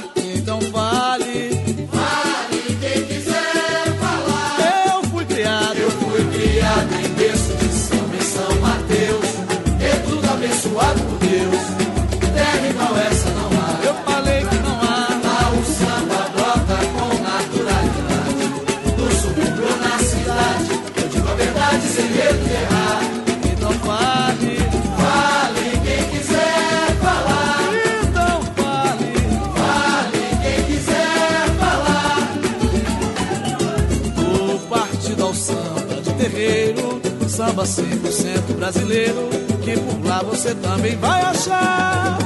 [37.66, 39.28] 100% brasileiro,
[39.62, 42.16] que por lá você também vai achar.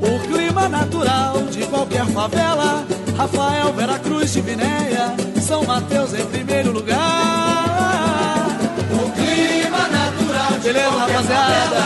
[0.00, 8.46] O clima natural de qualquer favela, Rafael, Veracruz, Divinéia, São Mateus em primeiro lugar.
[8.92, 11.80] O clima natural de Beleza, rapaziada.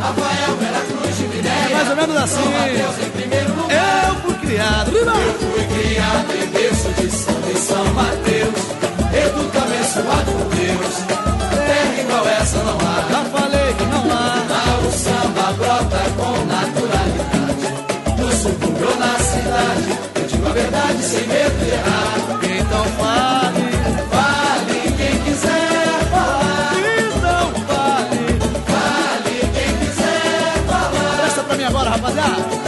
[0.00, 2.34] Rafael, Veracruz, Divinéia, é mais ou menos assim.
[2.34, 4.08] São Mateus em primeiro lugar.
[4.08, 8.60] Eu fui criado, eu fui criado em berço de samba em São Mateus,
[9.12, 11.37] educa abençoado por Deus.
[11.48, 13.08] Terra igual essa não há.
[13.10, 14.44] Já falei que não há.
[14.48, 17.66] Lá o samba brota com naturalidade.
[18.18, 22.18] No subúrbio ou na cidade, eu digo a verdade sem medo de errar.
[22.42, 23.66] Então fale,
[24.10, 26.72] fale quem quiser falar.
[26.98, 28.22] Então fale,
[28.66, 31.16] fale quem quiser falar.
[31.20, 32.58] Presta pra mim agora, rapaziada.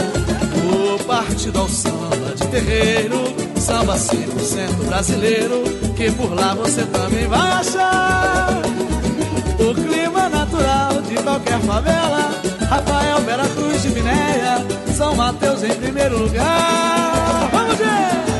[0.63, 5.63] O partido ao samba de terreiro, samba 100% brasileiro,
[5.95, 8.70] que por lá você também vai achar.
[10.61, 12.31] Natural de qualquer favela,
[12.69, 14.63] Rafael, Veracruz, Divinéia,
[14.95, 17.49] São Mateus em primeiro lugar.
[17.51, 17.87] Vamos ver!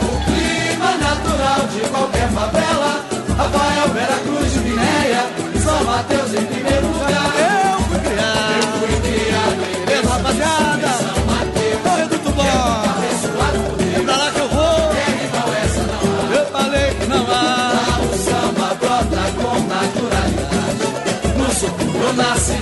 [0.06, 3.04] O clima natural de qualquer favela,
[3.36, 5.26] Rafael, Veracruz, Divinéia,
[5.64, 7.34] São Mateus em primeiro lugar.
[7.40, 10.88] Eu fui criado, eu fui criado, beleza, rapaziada?
[11.00, 14.92] São Mateus, Corre do Tubó, é pra lá que eu vou.
[16.38, 17.71] Eu falei que não há.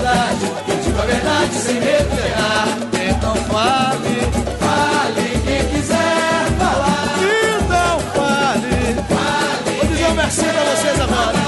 [0.10, 2.68] Cidade, eu digo a verdade sem medo de errar.
[3.10, 4.18] Então fale,
[4.60, 7.16] fale quem quiser falar.
[7.22, 9.78] Então fale, fale.
[9.78, 11.40] Vou dizer um versinho pra vocês agora.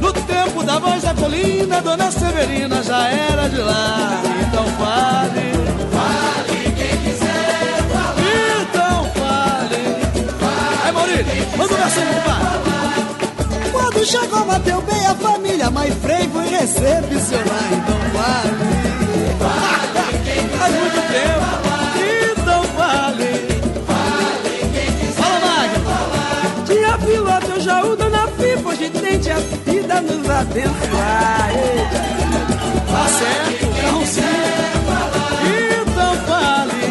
[0.00, 4.22] No tempo da voz da colina, Dona Severina já era de lá.
[4.40, 5.52] Então fale,
[5.92, 8.14] fale quem quiser falar.
[8.62, 9.82] Então fale.
[10.84, 12.31] Aí, Maurício, manda um versinho.
[14.04, 18.50] Chegou, bateu bem a família, mãe Frei foi recepcionar, então vale.
[20.58, 21.46] Faz muito tempo.
[22.40, 23.32] Então fale.
[25.16, 26.66] Fala, Magno.
[26.66, 31.52] Tia piloto, eu já o dona Fifa, hoje tente a vida nos abençoar.
[32.90, 34.26] Tá certo, carrozinho.
[35.80, 36.84] Então fale.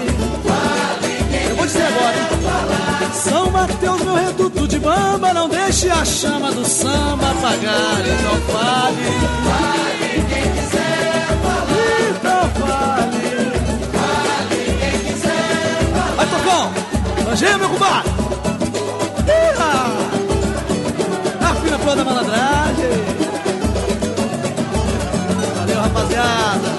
[1.49, 3.11] Eu vou dizer agora.
[3.13, 4.50] São Mateus, meu reduto
[4.81, 8.01] bamba, não deixe a chama do samba apagar.
[8.01, 9.05] Então fale.
[9.47, 11.67] Fale quem quiser falar.
[12.09, 13.25] Então fale.
[13.95, 16.15] Fale quem quiser falar.
[16.15, 16.63] Vai, Tocão.
[17.27, 18.11] Langeia, meu compadre.
[19.27, 19.51] Ih,
[21.45, 22.91] Afina pro da malandragem.
[25.57, 26.69] Valeu, rapaziada.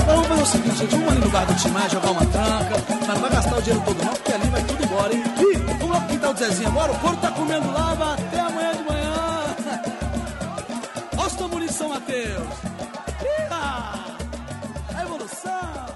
[0.00, 0.90] Então vamos fazer o seguinte, gente.
[0.96, 2.76] Vamos ali no bar do Timar jogar uma tranca.
[2.88, 5.22] Mas não vai gastar o dinheiro todo não, porque ali vai tudo embora, hein?
[6.32, 6.92] Bora, Zezinha, bora.
[6.92, 9.12] O porco tá comendo lava até amanhã de manhã.
[11.18, 12.48] Olha os tamborim de São Mateus.
[13.22, 15.86] Ih, A evolução.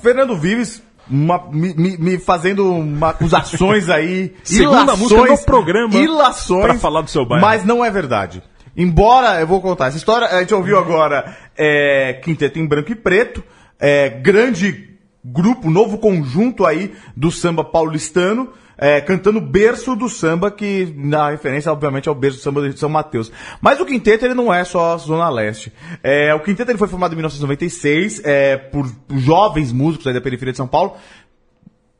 [0.00, 4.34] Fernando Vives uma- me, me- me fazendo uma acusações aí.
[4.44, 6.62] Segunda música no programa Ilações.
[6.64, 7.44] pra falar do seu bairro.
[7.44, 8.42] Mas não é verdade.
[8.74, 12.94] Embora, eu vou contar essa história, a gente ouviu agora é, Quinteto em Branco e
[12.94, 13.44] Preto,
[13.78, 14.91] é, grande
[15.24, 21.70] grupo, novo conjunto aí do samba paulistano, é, cantando berço do samba, que na referência,
[21.70, 23.30] obviamente, ao berço do samba de São Mateus.
[23.60, 25.72] Mas o quinteto, ele não é só Zona Leste.
[26.02, 30.52] É, o quinteto ele foi formado em 1996 é, por jovens músicos aí da periferia
[30.52, 30.96] de São Paulo,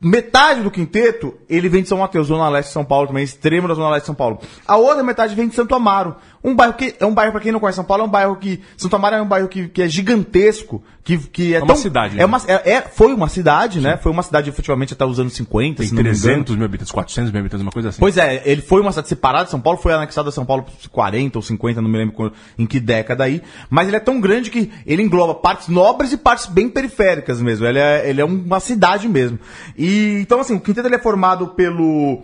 [0.02, 3.68] metade do quinteto, ele vem de São Mateus, Zona Leste de São Paulo, também extremo
[3.68, 4.40] da Zona Leste de São Paulo.
[4.66, 6.16] A outra metade vem de Santo Amaro.
[6.44, 8.34] Um bairro que, é um bairro, pra quem não conhece São Paulo, é um bairro
[8.36, 11.76] que, Santo Amaro é um bairro que, que é gigantesco, que, que é, uma tão-
[11.76, 12.24] cidade, É né?
[12.24, 13.96] uma, é, é- foi uma cidade, né?
[13.96, 16.20] Foi uma cidade efetivamente até os anos 50, Tem se não me engano.
[16.22, 18.00] 300 mil habitantes, 400 mil habitantes, uma coisa assim.
[18.00, 20.64] Pois é, ele foi uma cidade separada de São Paulo, foi anexado a São Paulo
[20.64, 23.40] por 40 ou 50, não me lembro em que década aí.
[23.70, 27.66] Mas ele é tão grande que ele engloba partes nobres e partes bem periféricas mesmo.
[27.66, 29.38] Ele é, ele é uma cidade mesmo.
[29.78, 32.22] E então, assim, o quinteto ele é formado pelo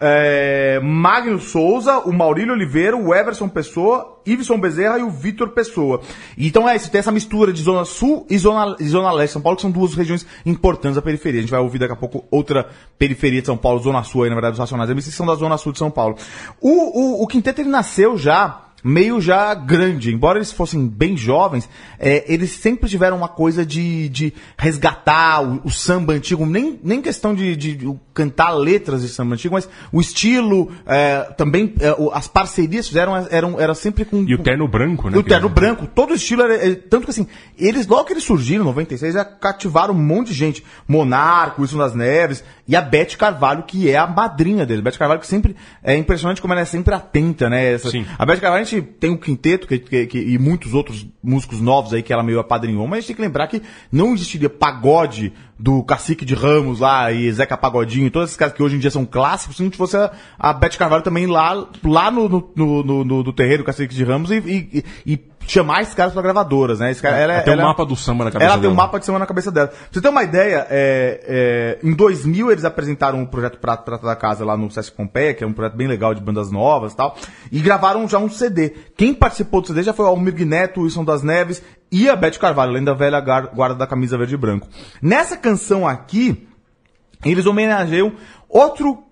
[0.00, 6.00] é, Magno Souza, o Maurílio Oliveira, o Everson Pessoa, Iveson Bezerra e o Vitor Pessoa.
[6.38, 9.32] Então é isso, tem essa mistura de Zona Sul e Zona, e zona Leste de
[9.34, 11.40] São Paulo, que são duas regiões importantes da periferia.
[11.40, 12.66] A gente vai ouvir daqui a pouco outra
[12.98, 15.58] periferia de São Paulo, Zona Sul aí, na verdade, os Racionais MCs são da Zona
[15.58, 16.16] Sul de São Paulo.
[16.60, 21.68] O, o, o quinteto ele nasceu já meio já grande, embora eles fossem bem jovens,
[21.98, 27.02] é, eles sempre tiveram uma coisa de, de resgatar o, o samba antigo, nem, nem
[27.02, 31.92] questão de, de- de cantar letras de samba antigo, mas o estilo, é, também é,
[31.98, 35.16] o- as parcerias fizeram eram era sempre com E o terno branco, né?
[35.18, 37.26] o terno branco, todo o estilo era, é, tanto que assim,
[37.58, 41.78] eles logo que eles surgiram em 96 já cativaram um monte de gente, Monarco, Wilson
[41.78, 44.82] das Neves e a Beth Carvalho, que é a madrinha dele.
[44.82, 47.72] Beth Carvalho que sempre é impressionante como ela é sempre atenta, né?
[47.74, 48.04] Essa- Sim.
[48.18, 52.02] a Beth Carvalho tem um quinteto que, que- que- e muitos outros músicos novos aí
[52.02, 55.32] que ela meio apadrinhou, mas a gente tem que lembrar que não existiria pagode
[55.62, 58.78] do Cacique de Ramos lá e Zeca Pagodinho, e todos esses caras que hoje em
[58.78, 62.50] dia são clássicos, se não fosse a, a Beth Carvalho também lá, lá no, no,
[62.56, 66.12] no, no- no- do terreiro do Cacique de Ramos e, e- e- chamar esses caras
[66.12, 66.90] pra gravadoras, né?
[66.92, 68.72] Esse cara, ela, Ela tem ela- um mapa do samba na cabeça ela tem um
[68.72, 68.84] dela.
[68.86, 69.66] mapa de samba na cabeça dela.
[69.68, 74.06] Pra você ter uma ideia, é, é, em 2000 eles apresentaram um projeto Prato Prata
[74.06, 76.92] da Casa lá no Sesc Pompeia, que é um projeto bem legal de bandas novas
[76.92, 77.16] e tal,
[77.50, 78.70] e gravaram já um CD.
[78.96, 81.60] Quem participou do CD já foi o Almir Neto, o Wilson das Neves
[81.92, 84.68] e a Beth Carvalho, além da velha guarda da camisa verde e branco.
[85.02, 86.46] Nessa canção aqui,
[87.24, 88.12] eles homenageiam
[88.48, 89.04] outro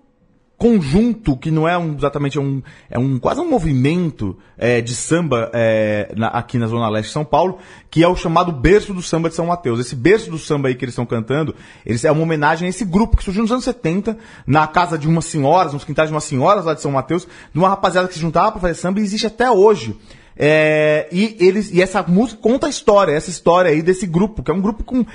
[0.57, 5.49] conjunto que não é um, exatamente um é um quase um movimento é, de samba
[5.53, 7.59] é, na- aqui na zona leste de São Paulo
[7.89, 10.75] que é o chamado berço do samba de São Mateus esse berço do samba aí
[10.75, 11.55] que eles estão cantando
[11.85, 15.07] eles é uma homenagem a esse grupo que surgiu nos anos 70 na casa de
[15.07, 18.15] umas senhoras nos quintais de umas senhoras lá de São Mateus de uma rapaziada que
[18.15, 19.97] se juntava para fazer samba e existe até hoje
[20.37, 24.49] É, e eles e essa música conta a história essa história aí desse grupo que
[24.49, 25.05] é um grupo com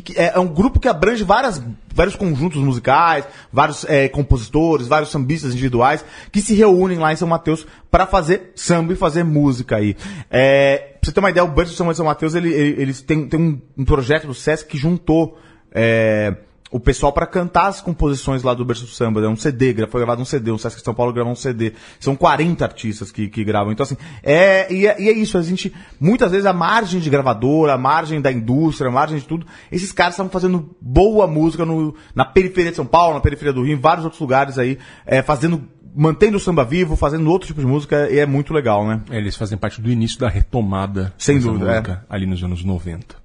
[0.00, 1.62] que, é, é um grupo que abrange várias,
[1.94, 7.28] vários conjuntos musicais, vários é, compositores, vários sambistas individuais que se reúnem lá em São
[7.28, 9.96] Mateus para fazer samba e fazer música aí.
[10.30, 13.28] É, pra você ter uma ideia, o Samba de São Mateus, ele, ele, eles têm,
[13.28, 15.38] tem um, um projeto do Sesc que juntou
[15.74, 16.36] é,
[16.72, 19.20] o pessoal para cantar as composições lá do Berço do Samba.
[19.20, 21.74] É um CD, foi gravado um CD, o Sesc de São Paulo gravou um CD.
[22.00, 23.70] São 40 artistas que, que gravam.
[23.72, 25.70] Então, assim, é, e, é, e é isso, a gente,
[26.00, 29.92] muitas vezes a margem de gravadora, a margem da indústria, a margem de tudo, esses
[29.92, 33.74] caras estavam fazendo boa música no, na periferia de São Paulo, na periferia do Rio,
[33.74, 35.62] em vários outros lugares aí, é, fazendo,
[35.94, 39.02] mantendo o samba vivo, fazendo outro tipo de música, e é muito legal, né?
[39.10, 41.74] É, Eles fazem parte do início da retomada Sem dúvida, é.
[41.74, 43.20] música, ali nos anos 90.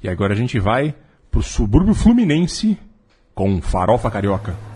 [0.00, 0.94] E agora a gente vai
[1.34, 2.78] pro subúrbio fluminense
[3.34, 4.73] com Farofa Carioca.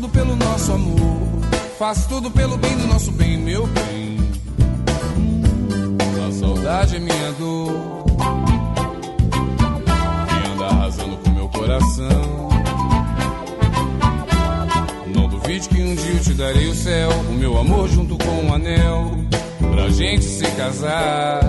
[0.00, 1.20] Tudo pelo nosso amor.
[1.78, 4.16] Faço tudo pelo bem do nosso bem, meu bem.
[6.26, 8.04] A saudade é minha dor.
[10.26, 12.48] Que anda arrasando com meu coração.
[15.14, 18.46] Não duvide que um dia eu te darei o céu, o meu amor junto com
[18.46, 19.18] um anel,
[19.70, 21.42] pra gente se casar.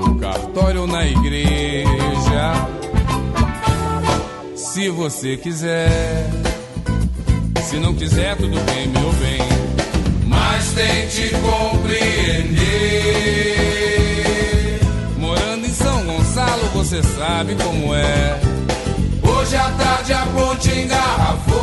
[0.00, 2.79] No cartório ou na igreja.
[4.72, 6.30] Se você quiser,
[7.64, 9.40] se não quiser, tudo bem, meu bem.
[10.28, 12.60] Mas tente compreender.
[15.18, 18.40] Morando em São Gonçalo, você sabe como é.
[19.24, 21.59] Hoje à tarde a ponte engarrafou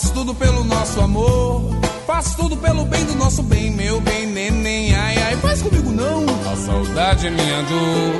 [0.00, 1.62] faço tudo pelo nosso amor.
[2.06, 4.94] Faço tudo pelo bem do nosso bem, meu bem, neném.
[4.94, 6.24] Ai, ai, faz comigo não.
[6.50, 8.14] A saudade é minha dor.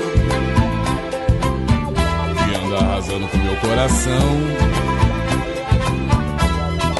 [2.44, 4.36] Que anda arrasando com meu coração.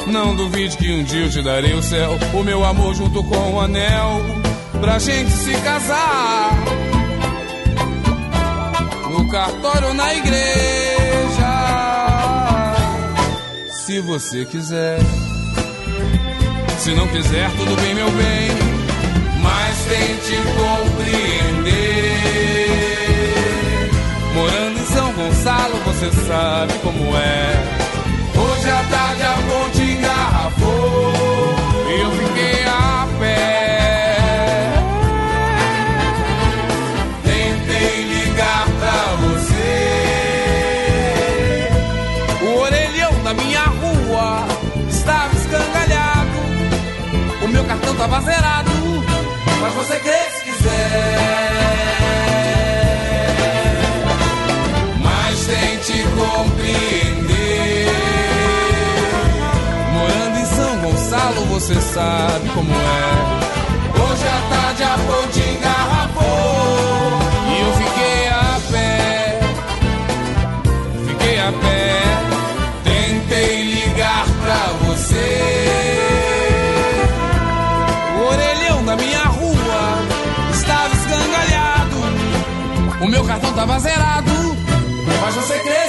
[0.07, 3.53] Não duvide que um dia eu te darei o céu, o meu amor junto com
[3.53, 4.19] o anel,
[4.81, 6.51] pra gente se casar.
[9.11, 11.00] No cartório ou na igreja,
[13.91, 14.99] se você quiser.
[16.77, 18.49] Se não quiser, tudo bem, meu bem,
[19.43, 22.21] mas tente compreender.
[24.33, 27.53] Morando em São Gonçalo, você sabe como é.
[28.33, 31.13] Hoje à tarde a ponte engarrafou
[31.89, 33.07] e eu fiquei a
[48.01, 48.71] tava zerado.
[49.61, 51.19] Mas você crê se quiser.
[55.03, 57.91] Mas tente compreender.
[59.93, 63.41] Morando em São Gonçalo, você sabe como é.
[64.01, 67.30] Hoje à tarde a ponte engarrafou
[83.53, 84.31] tava zerado.
[85.21, 85.80] Mas você crê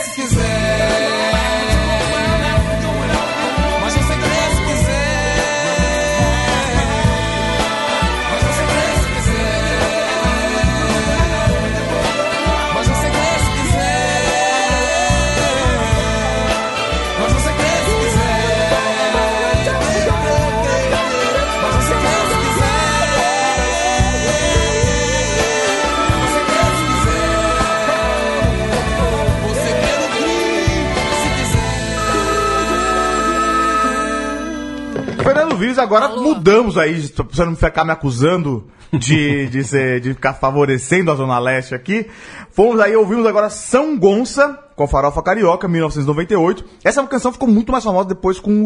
[35.83, 41.11] agora mudamos aí, pra você não ficar me acusando de, de, ser, de ficar favorecendo
[41.11, 42.07] a Zona Leste aqui.
[42.51, 46.65] Fomos aí, ouvimos agora São Gonça, com a Farofa Carioca, 1998.
[46.85, 48.65] Essa canção ficou muito mais famosa depois com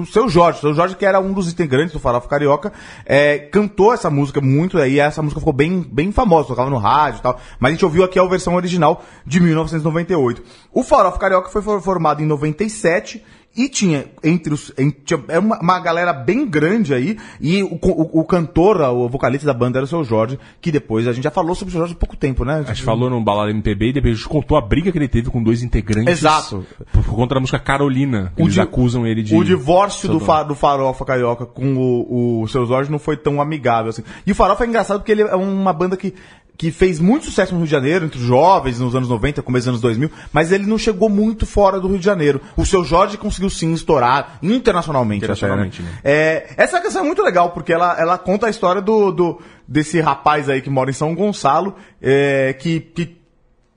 [0.00, 0.60] o Seu Jorge.
[0.60, 2.72] Seu Jorge, que era um dos integrantes do Farofa Carioca,
[3.06, 7.18] é, cantou essa música muito, aí essa música ficou bem, bem famosa, tocava no rádio
[7.20, 7.38] e tal.
[7.58, 10.42] Mas a gente ouviu aqui a versão original de 1998.
[10.72, 13.22] O Farofa Carioca foi for- formado em 97
[13.56, 14.72] e tinha entre os.
[15.04, 17.18] tinha- é uma, uma galera bem grande aí.
[17.40, 21.06] E o, o, o cantor, o vocalista da banda era o seu Jorge, que depois
[21.06, 22.60] a gente já falou sobre o seu Jorge há pouco tempo, né?
[22.66, 25.08] A gente falou no Balada MPB e depois a gente contou a briga que ele
[25.08, 26.18] teve com dois integrantes.
[26.18, 26.66] Exato.
[26.92, 28.32] Por, por conta da música Carolina.
[28.36, 29.34] eles di- acusam ele de.
[29.34, 33.40] O divórcio do, fa, do Farofa Carioca com o, o Seu Jorge não foi tão
[33.40, 34.02] amigável assim.
[34.26, 36.14] E o Farofa é engraçado porque ele é uma banda que,
[36.56, 39.64] que fez muito sucesso no Rio de Janeiro, entre os jovens, nos anos 90, começo
[39.64, 42.40] dos anos 2000, mas ele não chegou muito fora do Rio de Janeiro.
[42.56, 45.18] O Seu Jorge conseguiu sim estourar internacionalmente.
[45.18, 45.96] Internacionalmente, até, né?
[45.96, 46.00] né?
[46.04, 50.00] É, essa canção é muito legal, porque ela, ela conta a história do, do, desse
[50.00, 53.16] rapaz aí que mora em São Gonçalo, é, que, que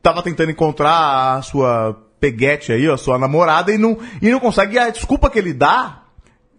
[0.01, 4.75] tava tentando encontrar a sua peguete aí, a sua namorada, e não, e não consegue.
[4.75, 6.03] E a desculpa que ele dá.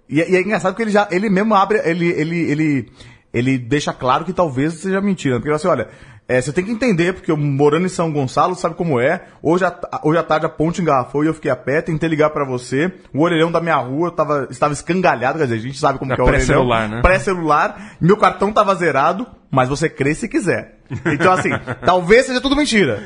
[0.09, 1.07] E, é- e é engraçado que ele já.
[1.11, 1.81] Ele mesmo abre.
[1.85, 2.93] Ele, ele, ele,
[3.39, 5.37] ele deixa claro que talvez seja mentira.
[5.37, 5.89] Porque ele fala assim, olha.
[6.28, 9.22] é, você tem que entender, porque eu morando em São Gonçalo, sabe como é.
[9.43, 12.30] Hoje, à- hoje à tarde a ponte engarrafou e eu fiquei a pé, tentei ligar
[12.30, 12.93] pra você.
[13.14, 16.16] O orelhão da minha rua tava, estava escangalhado, quer dizer, a gente sabe como É
[16.16, 16.45] que é o orelhão.
[16.47, 17.01] pré-celular, né?
[17.03, 17.93] Pré-celular.
[18.01, 20.78] Meu cartão tava zerado, mas você crê se quiser.
[21.12, 21.51] Então, assim,
[21.87, 23.01] talvez seja tudo mentira.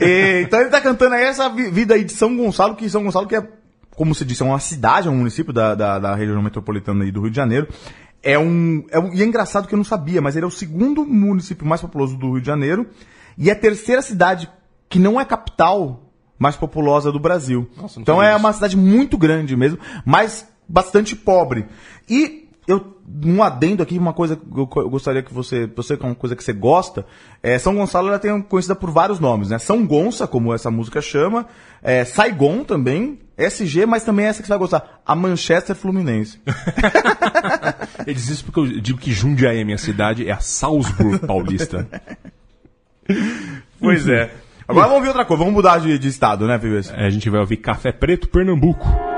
[0.00, 3.02] E, então ele tá cantando aí essa vi- vida aí de São Gonçalo, que São
[3.04, 3.42] Gonçalo que é,
[3.94, 7.10] como se disse, é uma cidade, é um município da, da, da região metropolitana aí
[7.10, 7.66] do Rio de Janeiro.
[8.26, 9.14] É um, é um.
[9.14, 12.16] E é engraçado que eu não sabia, mas ele é o segundo município mais populoso
[12.16, 12.88] do Rio de Janeiro.
[13.38, 14.50] E é a terceira cidade
[14.88, 17.70] que não é capital mais populosa do Brasil.
[17.76, 18.40] Nossa, então é disso.
[18.40, 21.66] uma cidade muito grande mesmo, mas bastante pobre.
[22.10, 26.08] E eu um adendo aqui uma coisa que eu gostaria que você, você que é
[26.08, 27.06] uma coisa que você gosta,
[27.40, 29.58] é, São Gonçalo ela tem conhecida por vários nomes, né?
[29.58, 31.46] São Gonça, como essa música chama,
[31.80, 36.40] é, Saigon também, SG, mas também essa que você vai gostar, a Manchester Fluminense.
[38.06, 41.86] Eles dizem porque eu digo que Jundiaí é minha cidade, é a Salzburg paulista.
[43.78, 44.30] Pois é.
[44.66, 46.90] Agora vamos ver outra coisa, vamos mudar de, de estado, né, Pibes?
[46.90, 49.15] É, a gente vai ouvir Café Preto, Pernambuco.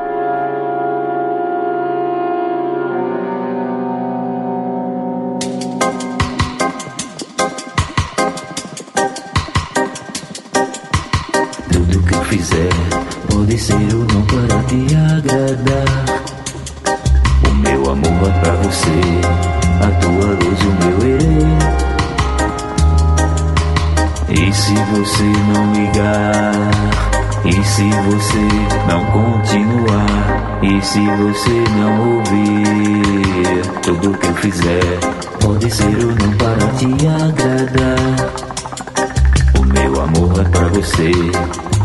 [13.58, 16.04] Ser ou não para te agradar.
[17.48, 19.00] O meu amor é pra você,
[19.82, 21.48] a tua luz, o meu erê.
[24.30, 26.52] E se você não ligar?
[27.44, 28.48] E se você
[28.86, 30.60] não continuar?
[30.62, 33.62] E se você não ouvir?
[33.82, 34.98] Tudo que eu fizer
[35.40, 38.32] pode ser ou não para te agradar.
[39.58, 41.10] O meu amor é pra você,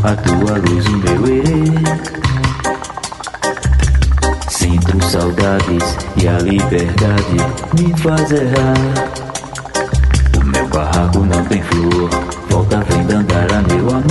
[0.04, 1.64] a tua luz, o meu erê.
[4.50, 7.38] Sinto saudades e a liberdade
[7.78, 8.76] me faz errar.
[10.38, 12.10] O meu barraco não tem flor,
[12.50, 14.04] volta vem dandara, meu amor.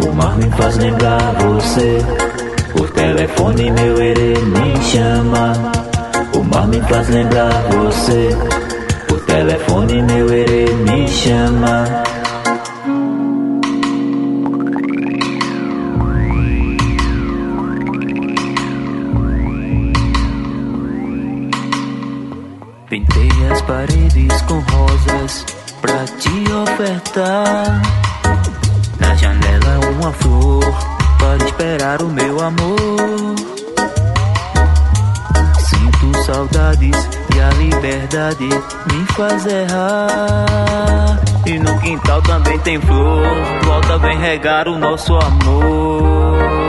[0.00, 1.98] O mar me faz lembrar você.
[2.72, 5.85] Por telefone meu erê me chama.
[6.56, 8.30] O mar me faz lembrar você.
[9.06, 11.84] Por telefone meu erê me chama.
[22.88, 25.44] Pintei as paredes com rosas
[25.82, 27.82] pra te ofertar.
[28.98, 30.64] Na janela uma flor
[31.18, 33.25] para esperar o meu amor.
[36.26, 41.20] Saudades e a liberdade me faz errar.
[41.46, 43.24] E no quintal também tem flor,
[43.64, 46.65] volta vem regar o nosso amor.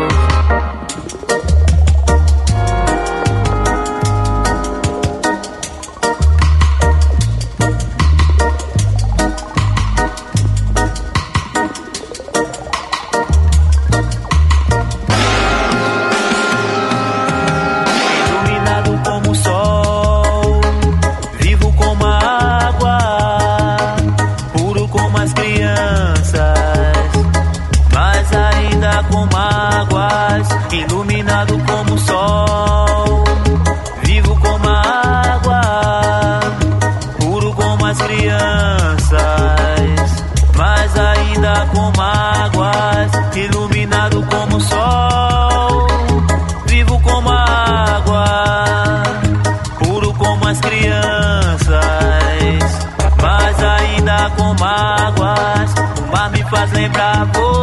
[56.88, 57.57] Lembrar você.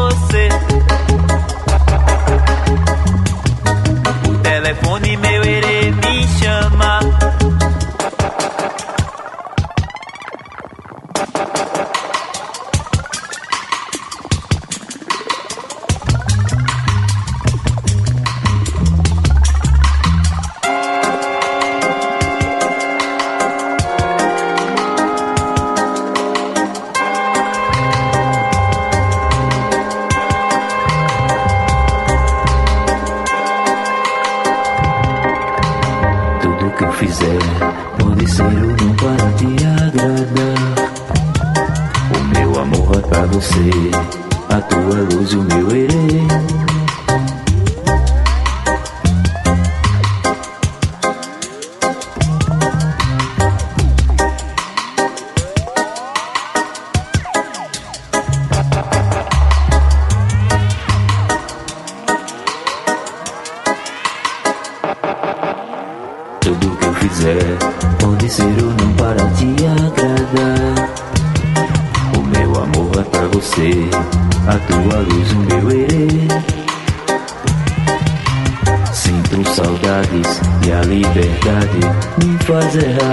[82.74, 83.03] Me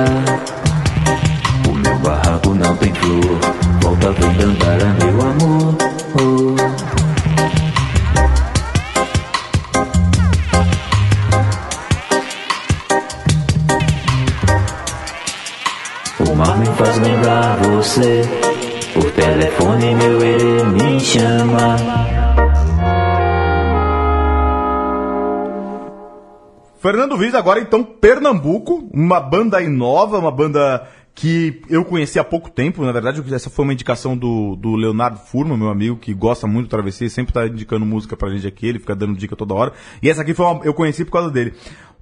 [27.37, 32.83] Agora então Pernambuco, uma banda aí nova, uma banda que eu conheci há pouco tempo,
[32.83, 36.67] na verdade essa foi uma indicação do, do Leonardo Furman, meu amigo, que gosta muito
[36.67, 39.73] do Travessia, sempre tá indicando música pra gente aqui, ele fica dando dica toda hora,
[40.01, 41.53] e essa aqui foi uma, eu conheci por causa dele.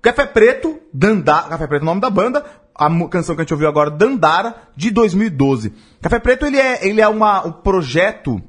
[0.02, 3.54] Café Preto, Dandara, Café Preto é o nome da banda, a canção que a gente
[3.54, 5.74] ouviu agora, Dandara, de 2012.
[6.02, 8.42] Café Preto, ele é, ele é uma, um projeto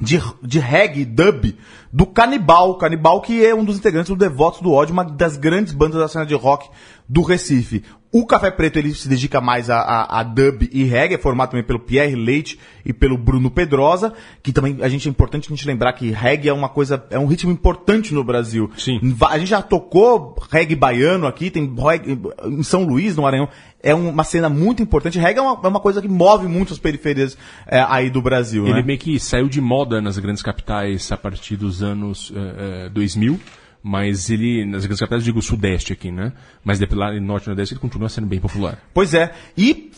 [0.00, 1.54] de, de reggae, dub,
[1.92, 2.76] do Canibal.
[2.78, 6.08] Canibal que é um dos integrantes do Devotos do Ódio, uma das grandes bandas da
[6.08, 6.68] cena de rock
[7.08, 7.84] do Recife.
[8.12, 11.50] O Café Preto ele se dedica mais a, a, a dub e reggae, é formado
[11.50, 15.54] também pelo Pierre Leite e pelo Bruno Pedrosa, que também a gente é importante a
[15.54, 18.68] gente lembrar que reggae é uma coisa, é um ritmo importante no Brasil.
[18.76, 18.98] Sim.
[19.28, 23.48] A gente já tocou reggae baiano aqui, tem reggae em São Luís, no Maranhão.
[23.80, 25.16] É um- uma cena muito importante.
[25.16, 28.64] Reggae é uma, é uma coisa que move muito as periferias é, aí do Brasil,
[28.66, 28.82] Ele né?
[28.82, 33.38] meio que saiu de moda nas grandes capitais a partir dos anos eh, eh, 2000,
[33.82, 36.32] mas ele, nas grandes capitais, eu digo sudeste aqui, né?
[36.64, 38.78] Mas lá no norte e nordeste ele continua sendo bem popular.
[38.92, 39.32] Pois é.
[39.56, 39.90] E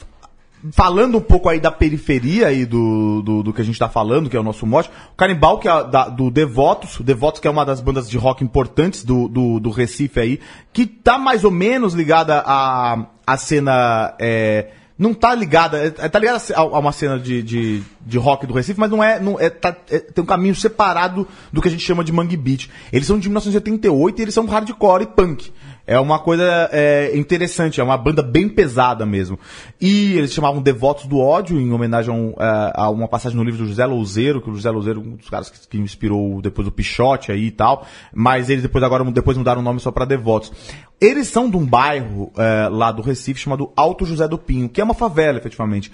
[0.70, 4.30] falando um pouco aí da periferia aí do, do, do que a gente tá falando,
[4.30, 7.48] que é o nosso mote, o Canibal, que é da- do Devotos, o Devotos que
[7.48, 10.40] é uma das bandas de rock importantes do, do, do Recife aí,
[10.72, 14.14] que tá mais ou menos ligada à, à cena.
[14.20, 14.68] é,
[15.02, 18.78] não tá ligada, é, tá ligada a uma cena de, de, de rock do Recife,
[18.78, 21.82] mas não é, não é, tá- é- tem um caminho separado do que a gente
[21.84, 22.68] chama de Mangue Beat.
[22.92, 25.52] Eles são de 1988 e eles são hardcore e punk.
[25.86, 29.38] É uma coisa é, interessante, é uma banda bem pesada mesmo.
[29.80, 33.44] E eles chamavam Devotos do Ódio, em homenagem a, um, é, a uma passagem no
[33.44, 36.40] livro do José Louzeiro, que o José Louzeiro é um dos caras que, que inspirou
[36.40, 37.86] depois o Pichote aí e tal.
[38.14, 40.52] Mas eles depois agora depois mudaram o nome só pra Devotos.
[41.00, 44.80] Eles são de um bairro é, lá do Recife chamado Alto José do Pinho, que
[44.80, 45.90] é uma favela, efetivamente.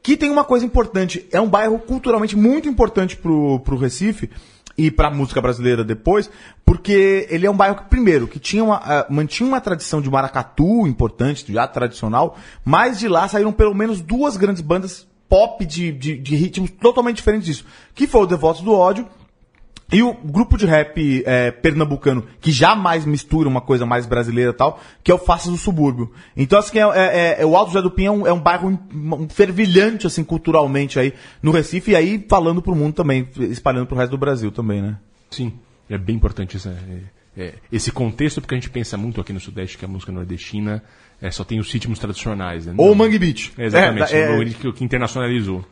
[0.00, 4.30] Que tem uma coisa importante, é um bairro culturalmente muito importante pro, pro Recife,
[4.76, 6.30] e para música brasileira depois,
[6.64, 10.10] porque ele é um bairro que, primeiro, que tinha uma, ah, mantinha uma tradição de
[10.10, 15.90] maracatu importante, já tradicional, mas de lá saíram pelo menos duas grandes bandas pop de,
[15.92, 17.64] de, de ritmos totalmente diferentes disso,
[17.94, 19.08] que foi o Devotos do Ódio
[19.92, 24.54] e o grupo de rap é, pernambucano, que jamais mistura uma coisa mais brasileira e
[24.54, 26.10] tal, que é o Faces do Subúrbio.
[26.36, 28.68] Então, assim, é, é- é- o Alto José do Pinho é um, é um bairro
[28.92, 31.12] um- fervilhante, assim, culturalmente aí
[31.42, 34.96] no Recife, e aí falando pro mundo também, espalhando pro resto do Brasil também, né?
[35.30, 35.52] Sim,
[35.90, 37.00] é bem importante é,
[37.36, 40.82] é, esse contexto, porque a gente pensa muito aqui no Sudeste que a música nordestina
[41.20, 42.66] é, só tem os ritmos tradicionais.
[42.66, 42.74] Né?
[42.76, 43.52] Ou Não- o Mangue Beat.
[43.56, 45.64] É, exatamente, É, é- o que internacionalizou.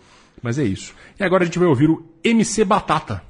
[0.43, 0.95] Mas é isso.
[1.18, 3.23] E agora a gente vai ouvir o MC Batata.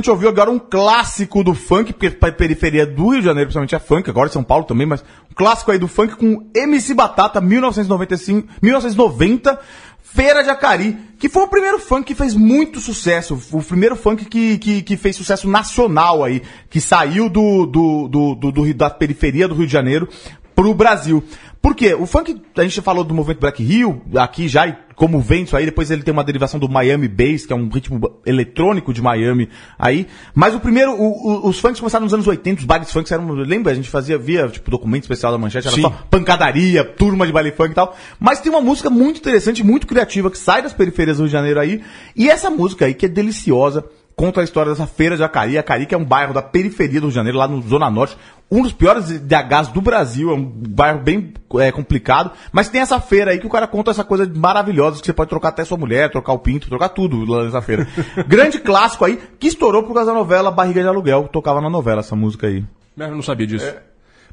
[0.00, 3.74] Gente ouviu agora um clássico do funk, porque pra periferia do Rio de Janeiro, principalmente
[3.74, 7.40] é funk, agora São Paulo também, mas um clássico aí do funk com MC Batata,
[7.40, 9.60] 1995, 1990,
[10.02, 14.24] Feira de Acari, que foi o primeiro funk que fez muito sucesso, o primeiro funk
[14.24, 18.90] que, que, que fez sucesso nacional aí, que saiu do, do, do, do, do da
[18.90, 20.08] periferia do Rio de Janeiro
[20.56, 21.22] pro Brasil.
[21.62, 21.94] Por quê?
[21.94, 25.54] O funk, a gente falou do movimento Black Hill, aqui já, e como vem isso
[25.54, 29.02] aí, depois ele tem uma derivação do Miami Bass, que é um ritmo eletrônico de
[29.02, 29.46] Miami
[29.78, 30.06] aí.
[30.34, 33.30] Mas o primeiro, o- o- os funks começaram nos anos 80, os bailes funks eram,
[33.32, 33.72] lembra?
[33.72, 35.82] A gente fazia, via, tipo, documento especial da manchete, era Sim.
[35.82, 37.94] só pancadaria, turma de baile funk e tal.
[38.18, 41.32] Mas tem uma música muito interessante, muito criativa, que sai das periferias do Rio de
[41.32, 41.82] Janeiro aí.
[42.16, 43.84] E essa música aí, que é deliciosa,
[44.20, 45.56] conta a história dessa feira de Acari.
[45.56, 48.18] Acari, que é um bairro da periferia do Rio de Janeiro, lá no Zona Norte.
[48.50, 52.30] Um dos piores DHs do Brasil, é um bairro bem é, complicado.
[52.52, 55.30] Mas tem essa feira aí que o cara conta essa coisa maravilhosa, que você pode
[55.30, 57.88] trocar até sua mulher, trocar o pinto, trocar tudo lá nessa feira.
[58.28, 61.26] Grande clássico aí, que estourou por causa da novela Barriga de Aluguel.
[61.32, 62.62] Tocava na novela essa música aí.
[62.98, 63.74] Eu não sabia disso.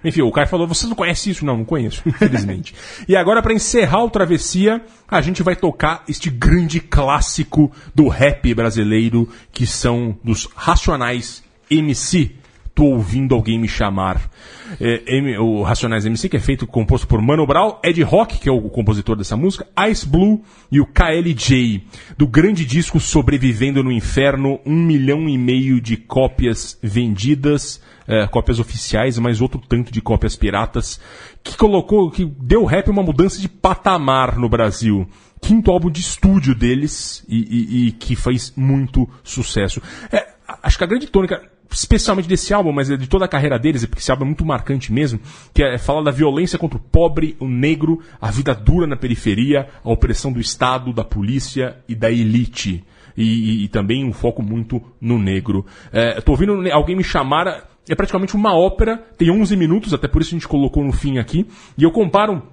[0.03, 1.45] Enfim, o cara falou, você não conhece isso?
[1.45, 2.73] Não, não conheço, infelizmente.
[3.07, 8.53] e agora, pra encerrar o Travessia, a gente vai tocar este grande clássico do rap
[8.53, 12.31] brasileiro, que são dos Racionais MC.
[12.75, 14.29] Tô ouvindo alguém me chamar.
[14.79, 18.49] É, M- o Racionais MC, que é feito, composto por Mano Brown, Ed Rock, que
[18.49, 20.41] é o compositor dessa música, Ice Blue
[20.71, 21.83] e o KLJ,
[22.17, 28.59] do grande disco Sobrevivendo no Inferno, um milhão e meio de cópias vendidas, é, cópias
[28.59, 30.99] oficiais, mas outro tanto de cópias piratas,
[31.43, 35.07] que colocou, que deu rap uma mudança de patamar no Brasil.
[35.41, 39.81] Quinto álbum de estúdio deles e, e- e que fez muito sucesso.
[40.11, 40.27] É,
[40.63, 41.41] acho que a grande tônica,
[41.71, 44.91] especialmente desse álbum, mas de toda a carreira deles, porque esse álbum é muito marcante
[44.91, 45.19] mesmo,
[45.53, 49.67] que é falar da violência contra o pobre, o negro, a vida dura na periferia,
[49.83, 52.83] a opressão do Estado, da polícia e da elite.
[53.15, 55.65] E, e- e também um foco muito no negro.
[55.91, 60.21] É, tô ouvindo alguém me chamar, é praticamente uma ópera, tem 11 minutos, até por
[60.21, 61.47] isso a gente colocou no fim aqui,
[61.77, 62.43] e eu comparo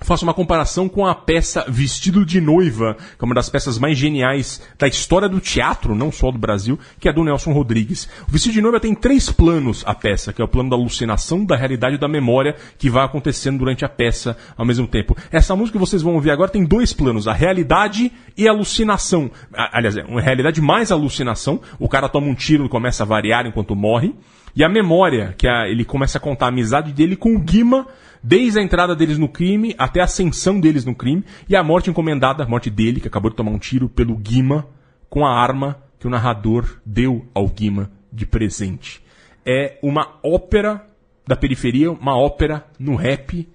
[0.00, 3.96] faço uma comparação com a peça Vestido de Noiva, que é uma das peças mais
[3.96, 8.08] geniais da história do teatro, não só do Brasil, que é do Nelson Rodrigues.
[8.28, 11.44] O Vestido de Noiva tem três planos, a peça, que é o plano da alucinação,
[11.44, 15.16] da realidade e da memória, que vai acontecendo durante a peça ao mesmo tempo.
[15.32, 19.30] Essa música que vocês vão ouvir agora tem dois planos, a realidade e a alucinação.
[19.52, 23.46] Aliás, é uma realidade mais alucinação, o cara toma um tiro e começa a variar
[23.46, 24.14] enquanto morre,
[24.54, 27.86] e a memória, que a- ele começa a contar a amizade dele com o Guima,
[28.26, 31.90] desde a entrada deles no crime até a ascensão deles no crime, e a morte
[31.90, 34.66] encomendada, a morte dele, que acabou de tomar um tiro pelo Guima,
[35.08, 39.00] com a arma que o narrador deu ao Guima de presente.
[39.44, 40.84] É uma ópera
[41.24, 43.48] da periferia, uma ópera no rap,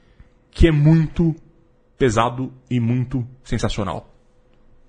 [0.49, 1.35] que é muito
[1.97, 4.09] pesado e muito sensacional.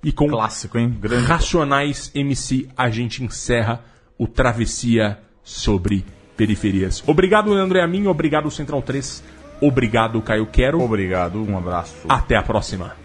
[0.05, 0.97] E com Clássico, hein?
[1.01, 1.26] Grande.
[1.26, 3.85] Racionais MC, a gente encerra
[4.16, 6.05] o Travessia sobre
[6.37, 7.03] Periferias.
[7.05, 9.41] Obrigado, André Amin, obrigado, Central 3.
[9.63, 10.83] Obrigado, Caio Quero.
[10.83, 11.95] Obrigado, um abraço.
[12.09, 12.97] Até a próxima.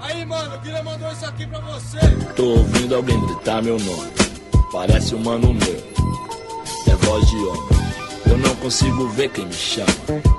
[0.00, 1.98] Aí, mano, o Guilherme mandou isso aqui pra você.
[2.36, 4.12] Tô ouvindo alguém gritar meu nome.
[4.70, 5.90] Parece um mano meu.
[6.86, 7.79] É voz de homem.
[8.60, 9.88] Consigo ver quem me chama.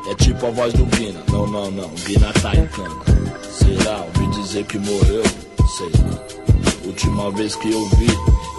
[0.10, 1.24] É tipo a voz do Guina.
[1.32, 1.90] Não, não, não.
[2.06, 2.96] Guina tá em cana.
[3.52, 3.98] Será?
[4.02, 5.24] Ouvi dizer que morreu?
[5.78, 6.42] Sei lá.
[6.86, 8.08] Última vez que eu vi,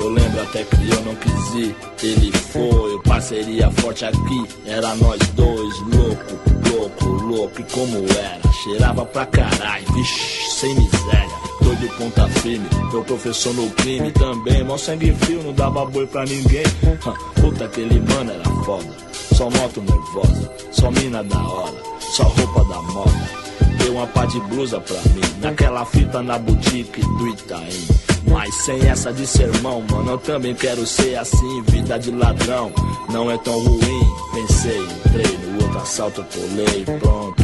[0.01, 1.77] eu lembro até que eu não quis ir.
[2.03, 4.45] Ele foi, parceria forte aqui.
[4.67, 7.61] Era nós dois, louco, louco, louco.
[7.61, 8.53] E como era?
[8.65, 11.43] Cheirava pra caralho, vixi, sem miséria.
[11.61, 14.65] Doido ponta firme, meu professor no crime também.
[14.65, 16.65] Mó sangue frio, não dava boi pra ninguém.
[17.41, 19.12] Puta, aquele mano era foda.
[19.35, 23.31] Só moto nervosa, só mina da hora, só roupa da moda.
[23.79, 27.87] Deu uma pá de blusa pra mim, naquela fita na boutique do Itaim.
[28.29, 32.73] Mas sem essa de sermão, mano, eu também quero ser assim, vida de ladrão.
[33.11, 37.43] Não é tão ruim, pensei, entrei no outro assalto, pulei, pronto.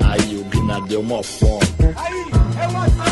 [0.00, 1.60] Aí o Guina deu mó fome.
[1.96, 2.24] Aí,
[2.62, 3.09] é o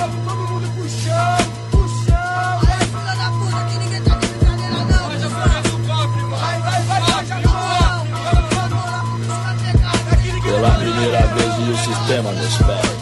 [11.89, 12.99] sistema nos pés.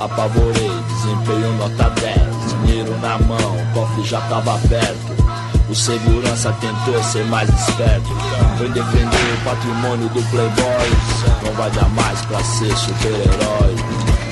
[0.00, 2.18] Apavorei, desempenho nota 10.
[2.66, 5.18] Dinheiro na mão, o cofre já tava aberto.
[5.68, 8.08] O segurança tentou ser mais esperto.
[8.56, 10.90] Foi defender o patrimônio do Playboy.
[11.44, 13.76] Não vai dar mais pra ser super-herói.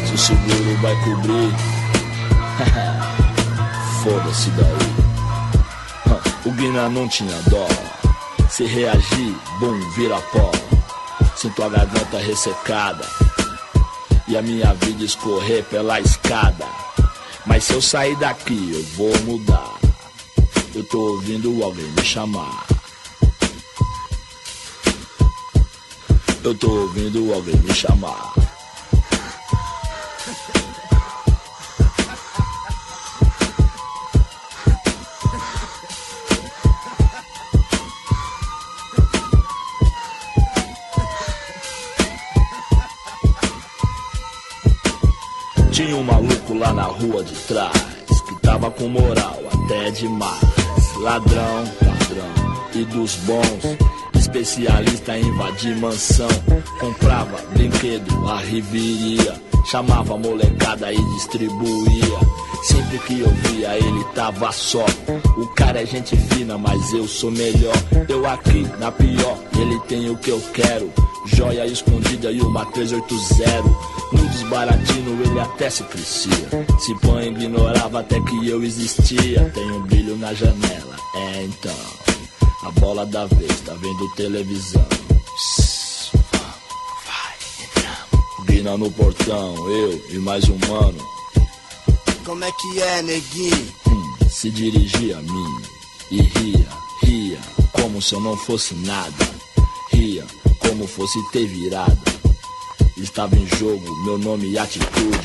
[0.06, 1.54] Se o seguro vai cobrir,
[4.02, 4.96] foda-se daí.
[6.46, 7.66] O Guina não tinha dó.
[8.48, 10.50] Se reagir, bum, vira pó.
[11.34, 13.25] Sinto a garganta ressecada
[14.28, 16.66] e a minha vida escorrer pela escada.
[17.44, 19.78] Mas se eu sair daqui, eu vou mudar.
[20.74, 22.66] Eu tô ouvindo alguém me chamar.
[26.42, 28.45] Eu tô ouvindo alguém me chamar.
[47.00, 50.40] Rua de trás que tava com moral até demais.
[51.00, 53.76] Ladrão, padrão e dos bons.
[54.14, 56.28] Especialista em invadir mansão.
[56.80, 58.40] Comprava brinquedo, a.
[59.66, 62.18] Chamava molecada e distribuía.
[62.62, 64.86] Sempre que eu via ele tava só.
[65.36, 67.74] O cara é gente fina, mas eu sou melhor.
[68.08, 70.92] Eu aqui na pior, ele tem o que eu quero.
[71.26, 73.95] Joia escondida e uma 380.
[74.36, 76.66] Nudes baratinho, ele até se crescia.
[76.78, 79.50] Se pã ignorava até que eu existia.
[79.54, 81.76] Tem um brilho na janela, é então.
[82.64, 84.86] A bola da vez, tá vendo televisão.
[85.36, 86.54] Psss, vamos,
[87.06, 88.46] vai.
[88.46, 91.06] Guina no portão, eu e mais um mano.
[92.24, 93.72] Como é que é, neguinho?
[93.88, 95.62] Hum, se dirigia a mim
[96.10, 96.68] e ria,
[97.02, 97.38] ria,
[97.72, 99.36] como se eu não fosse nada.
[99.92, 100.26] Ria,
[100.58, 102.15] como fosse ter virado.
[102.96, 105.18] Estava em jogo meu nome e atitude.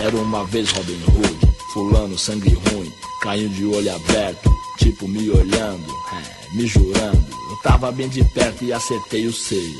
[0.00, 5.84] Era uma vez Robin Hood, fulano sangue ruim, caiu de olho aberto, tipo me olhando,
[6.12, 7.26] é, me jurando.
[7.50, 9.78] Eu tava bem de perto e acertei os seis.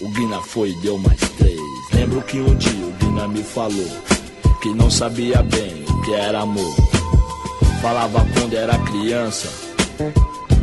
[0.00, 1.60] O Guina foi e deu mais três.
[1.92, 4.02] Lembro que um dia o Guina me falou
[4.62, 6.74] que não sabia bem o que era amor.
[7.82, 9.48] Falava quando era criança,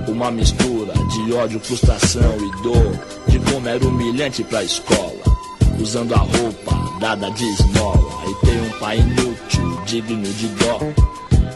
[0.07, 2.99] uma mistura de ódio, frustração e dor.
[3.27, 5.21] De como era humilhante pra escola,
[5.79, 8.23] usando a roupa dada de esmola.
[8.29, 10.79] E tem um pai inútil, digno de dó.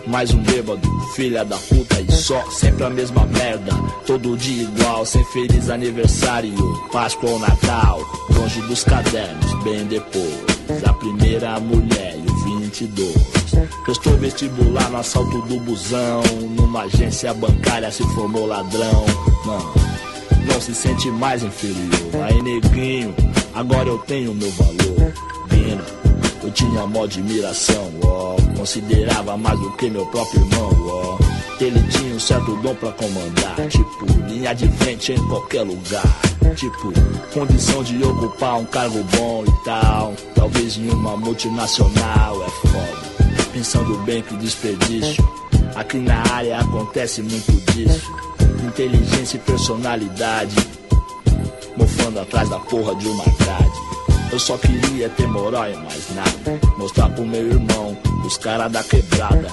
[0.08, 3.72] Mais um bêbado, filha da puta e só, sempre a mesma merda,
[4.06, 6.54] todo dia igual, sem feliz aniversário,
[6.92, 8.02] Páscoa ou Natal,
[8.38, 13.35] longe dos cadernos, bem depois, a primeira mulher e o 22.
[13.84, 16.22] Prestou vestibular no assalto do busão,
[16.56, 19.06] numa agência bancária se formou ladrão,
[19.46, 23.14] não, não se sente mais inferior, aí neguinho,
[23.54, 25.14] agora eu tenho meu valor,
[25.48, 25.84] Vina,
[26.44, 28.36] eu tinha mó admiração, ó.
[28.58, 31.18] Considerava mais do que meu próprio irmão, ó.
[31.60, 36.04] Ele tinha um certo dom pra comandar, tipo, linha de frente em qualquer lugar.
[36.56, 36.92] Tipo,
[37.34, 40.14] condição de ocupar um cargo bom e tal.
[40.36, 42.95] Talvez em uma multinacional, é foda.
[43.56, 45.24] Pensando bem que desperdício.
[45.76, 48.12] Aqui na área acontece muito disso.
[48.68, 50.56] Inteligência e personalidade.
[51.78, 53.80] Mofando atrás da porra de uma grade.
[54.30, 56.60] Eu só queria ter moral e mais nada.
[56.78, 59.48] Mostrar pro meu irmão, os caras da quebrada.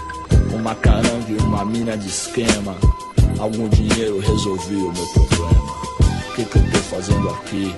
[0.53, 2.77] Uma caranga e uma mina de esquema.
[3.39, 5.63] Algum dinheiro resolvia o meu problema.
[6.29, 7.73] O que, que eu tô fazendo aqui?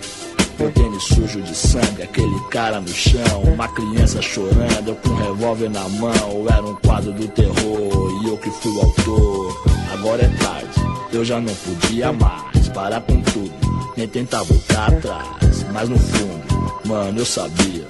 [0.59, 5.17] Meu tênis sujo de sangue, aquele cara no chão, uma criança chorando, eu com um
[5.17, 6.47] revólver na mão.
[6.49, 9.65] Era um quadro do terror e eu que fui o autor.
[9.93, 10.81] Agora é tarde,
[11.13, 13.53] eu já não podia mais parar com tudo,
[13.97, 15.67] nem tentar voltar atrás.
[15.73, 16.45] Mas no fundo,
[16.87, 17.87] mano, eu sabia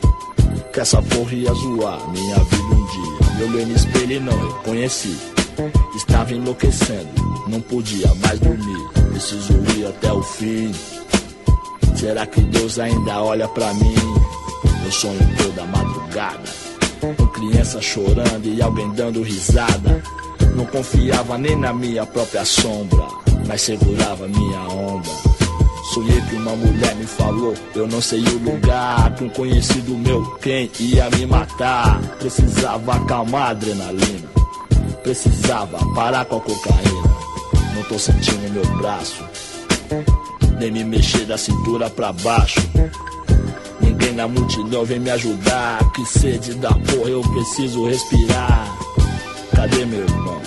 [0.72, 3.40] que essa porra ia zoar minha vida um dia.
[3.40, 5.16] Eu olhei no espelho e não reconheci.
[5.94, 7.08] Estava enlouquecendo,
[7.46, 8.88] não podia mais dormir.
[9.10, 10.72] Preciso ir até o fim.
[11.94, 13.94] Será que Deus ainda olha pra mim?
[14.84, 16.42] Eu sonho toda madrugada,
[17.00, 20.02] com criança chorando e alguém dando risada.
[20.54, 23.06] Não confiava nem na minha própria sombra,
[23.46, 25.08] mas segurava minha onda.
[25.92, 30.22] Sonhei que uma mulher me falou, eu não sei o lugar, que um conhecido meu
[30.42, 32.00] quem ia me matar.
[32.18, 34.28] Precisava acalmar a adrenalina,
[35.02, 37.14] precisava parar com a cocaína.
[37.74, 39.22] Não tô sentindo meu braço,
[40.58, 42.60] nem me mexer da cintura pra baixo.
[43.80, 45.78] Ninguém na multidão vem me ajudar.
[45.92, 48.76] Que sede da porra, eu preciso respirar.
[49.54, 50.40] Cadê meu irmão?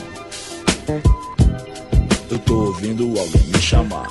[2.30, 4.08] Eu tô ouvindo alguém me chamar.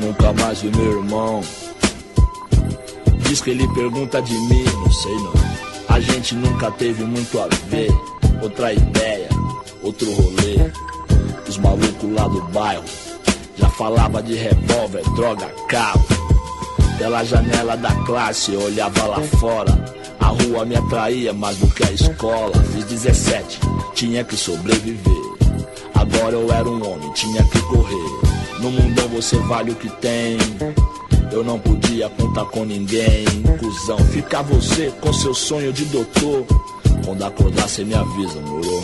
[0.00, 1.40] Nunca mais vi meu irmão.
[3.28, 5.32] Diz que ele pergunta de mim, não sei não.
[5.88, 7.90] A gente nunca teve muito a ver.
[8.40, 9.28] Outra ideia,
[9.82, 10.70] outro rolê.
[11.48, 12.84] Os malucos lá do bairro
[13.56, 16.06] já falava de revólver, droga, carro.
[16.96, 19.72] Pela janela da classe eu olhava lá fora.
[20.20, 22.54] A rua me atraía mais do que a escola.
[22.72, 23.60] Fiz 17,
[23.94, 25.22] tinha que sobreviver.
[25.94, 28.37] Agora eu era um homem, tinha que correr.
[28.60, 30.36] No mundão você vale o que tem.
[31.30, 33.24] Eu não podia contar com ninguém.
[33.58, 36.44] Cusão, fica você com seu sonho de doutor.
[37.04, 38.82] Quando acordar, cê me avisa, moro?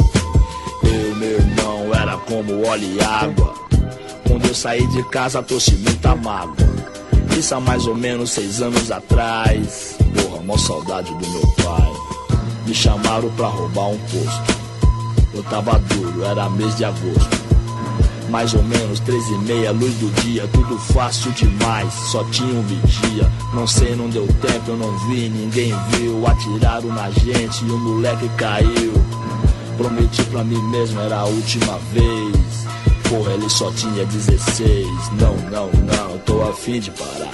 [0.83, 3.55] Eu meu irmão era como óleo e água.
[4.27, 6.55] Quando eu saí de casa, trouxe muita mágoa.
[7.37, 9.97] Isso há mais ou menos seis anos atrás.
[10.15, 11.93] Porra, mó saudade do meu pai.
[12.67, 14.59] Me chamaram pra roubar um posto.
[15.35, 17.44] Eu tava duro, era mês de agosto.
[18.29, 21.93] Mais ou menos três e meia, luz do dia, tudo fácil demais.
[22.11, 23.31] Só tinha um vigia.
[23.53, 26.27] Não sei, não deu tempo, eu não vi, ninguém viu.
[26.27, 28.93] Atiraram na gente e o moleque caiu.
[29.77, 32.67] Prometi pra mim mesmo, era a última vez.
[33.09, 34.87] Porra, ele só tinha 16.
[35.21, 37.33] Não, não, não, tô afim de parar.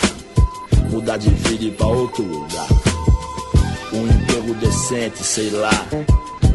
[0.90, 2.66] Mudar de vida e ir pra outro lugar.
[3.92, 5.86] Um emprego decente, sei lá.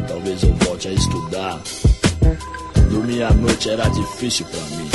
[0.08, 1.60] Talvez eu volte a estudar.
[3.06, 4.90] Dormir à noite era difícil pra mim.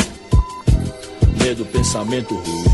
[1.42, 2.66] Medo, pensamento ruim.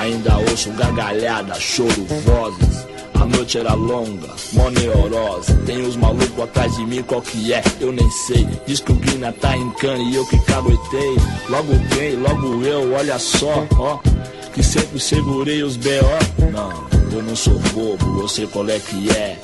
[0.00, 2.84] Ainda ouço gargalhada, choro, vozes.
[3.14, 5.54] A noite era longa, mó neurose.
[5.66, 7.62] Tem os malucos atrás de mim, qual que é?
[7.80, 8.44] Eu nem sei.
[8.66, 11.16] Diz que o Guina tá em cana e eu que caguetei.
[11.48, 12.16] Logo quem?
[12.16, 13.98] Logo eu, olha só, ó.
[14.52, 16.50] Que sempre segurei os B.O.
[16.50, 16.72] Não,
[17.12, 19.38] eu não sou bobo, eu sei qual é que é.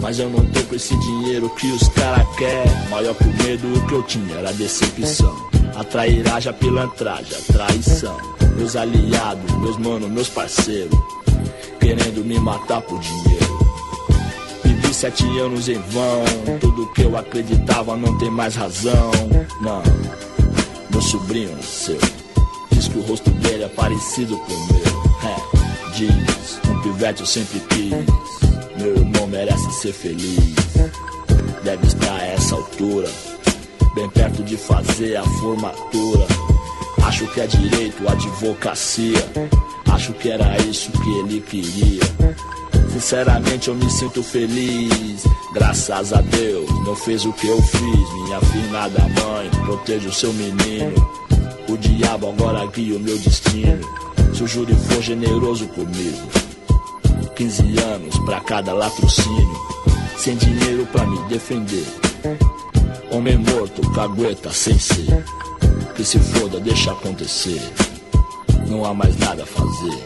[0.00, 2.64] Mas eu não tô com esse dinheiro que os cara quer.
[2.90, 5.48] Maior que o medo que eu tinha era decepção.
[5.74, 8.16] A trairagem, a pilantragem, a traição.
[8.56, 10.98] Meus aliados, meus manos, meus parceiros.
[11.80, 13.58] Querendo me matar por dinheiro.
[14.64, 16.24] Vivi sete anos em vão.
[16.60, 19.10] Tudo que eu acreditava não tem mais razão.
[19.60, 19.82] Não,
[20.90, 21.98] meu sobrinho nasceu.
[22.72, 24.78] Diz que o rosto dele é parecido com o meu.
[25.30, 27.92] É, diz, um pivete eu sempre quis.
[28.78, 30.54] Meu irmão merece ser feliz.
[31.64, 33.08] Deve estar a essa altura,
[33.94, 36.26] bem perto de fazer a formatura.
[37.02, 39.18] Acho que é direito, advocacia.
[39.90, 42.02] Acho que era isso que ele queria.
[42.92, 45.24] Sinceramente eu me sinto feliz.
[45.52, 48.12] Graças a Deus, não fez o que eu fiz.
[48.24, 50.94] Minha finada mãe, proteja o seu menino.
[51.68, 53.80] O diabo agora guia o meu destino.
[54.34, 56.37] Se o júri for generoso comigo.
[57.38, 59.60] 15 anos pra cada latrocínio.
[60.16, 61.86] Sem dinheiro pra me defender.
[63.12, 65.24] Homem morto, cagueta sem ser.
[65.94, 67.62] Que se foda, deixa acontecer.
[68.66, 70.04] Não há mais nada a fazer.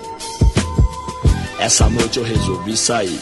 [1.58, 3.18] Essa noite eu resolvi sair.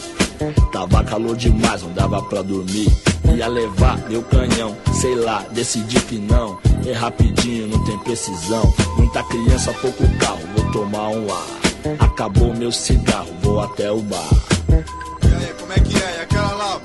[0.72, 2.88] Tava calor demais, não dava pra dormir.
[3.36, 6.58] Ia levar meu canhão, sei lá, decidi que não.
[6.84, 8.74] É rapidinho, não tem precisão.
[8.96, 11.69] Muita criança, pouco carro, vou tomar um ar.
[11.98, 14.28] Acabou meu cigarro, vou até o bar.
[14.68, 16.16] E aí, como é que é?
[16.18, 16.80] E aquela lá?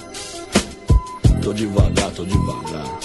[1.41, 2.99] Tô devagar, tô devagar.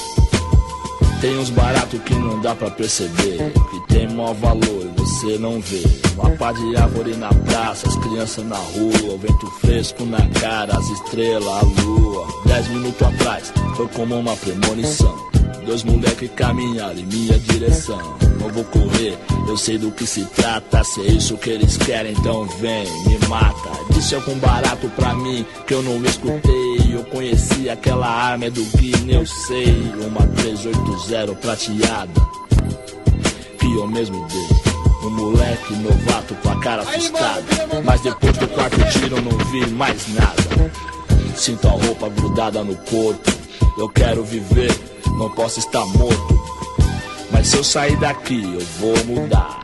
[1.21, 3.53] Tem uns baratos que não dá pra perceber.
[3.71, 5.83] Que tem maior valor e você não vê.
[6.15, 9.15] Uma pá de árvore na praça, as crianças na rua.
[9.15, 12.27] O vento fresco na cara, as estrelas, a lua.
[12.47, 15.30] Dez minutos atrás foi como uma premonição.
[15.71, 18.19] Dois moleques caminharam em minha direção.
[18.41, 19.17] Não vou correr,
[19.47, 20.83] eu sei do que se trata.
[20.83, 23.71] Se é isso que eles querem, então vem, me mata.
[23.91, 26.93] Disse algum barato pra mim que eu não escutei.
[26.93, 29.73] Eu conheci aquela arma é do Guiné, eu sei.
[30.05, 32.21] Uma 380 prateada
[33.61, 35.07] que eu mesmo dei.
[35.07, 37.45] Um moleque novato com a cara assustada.
[37.85, 40.73] Mas depois do quarto tiro eu não vi mais nada.
[41.37, 43.31] Sinto a roupa grudada no corpo.
[43.79, 44.69] Eu quero viver,
[45.17, 46.41] não posso estar morto.
[47.31, 49.63] Mas se eu sair daqui, eu vou mudar.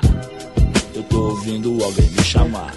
[0.94, 2.72] Eu tô ouvindo alguém me chamar.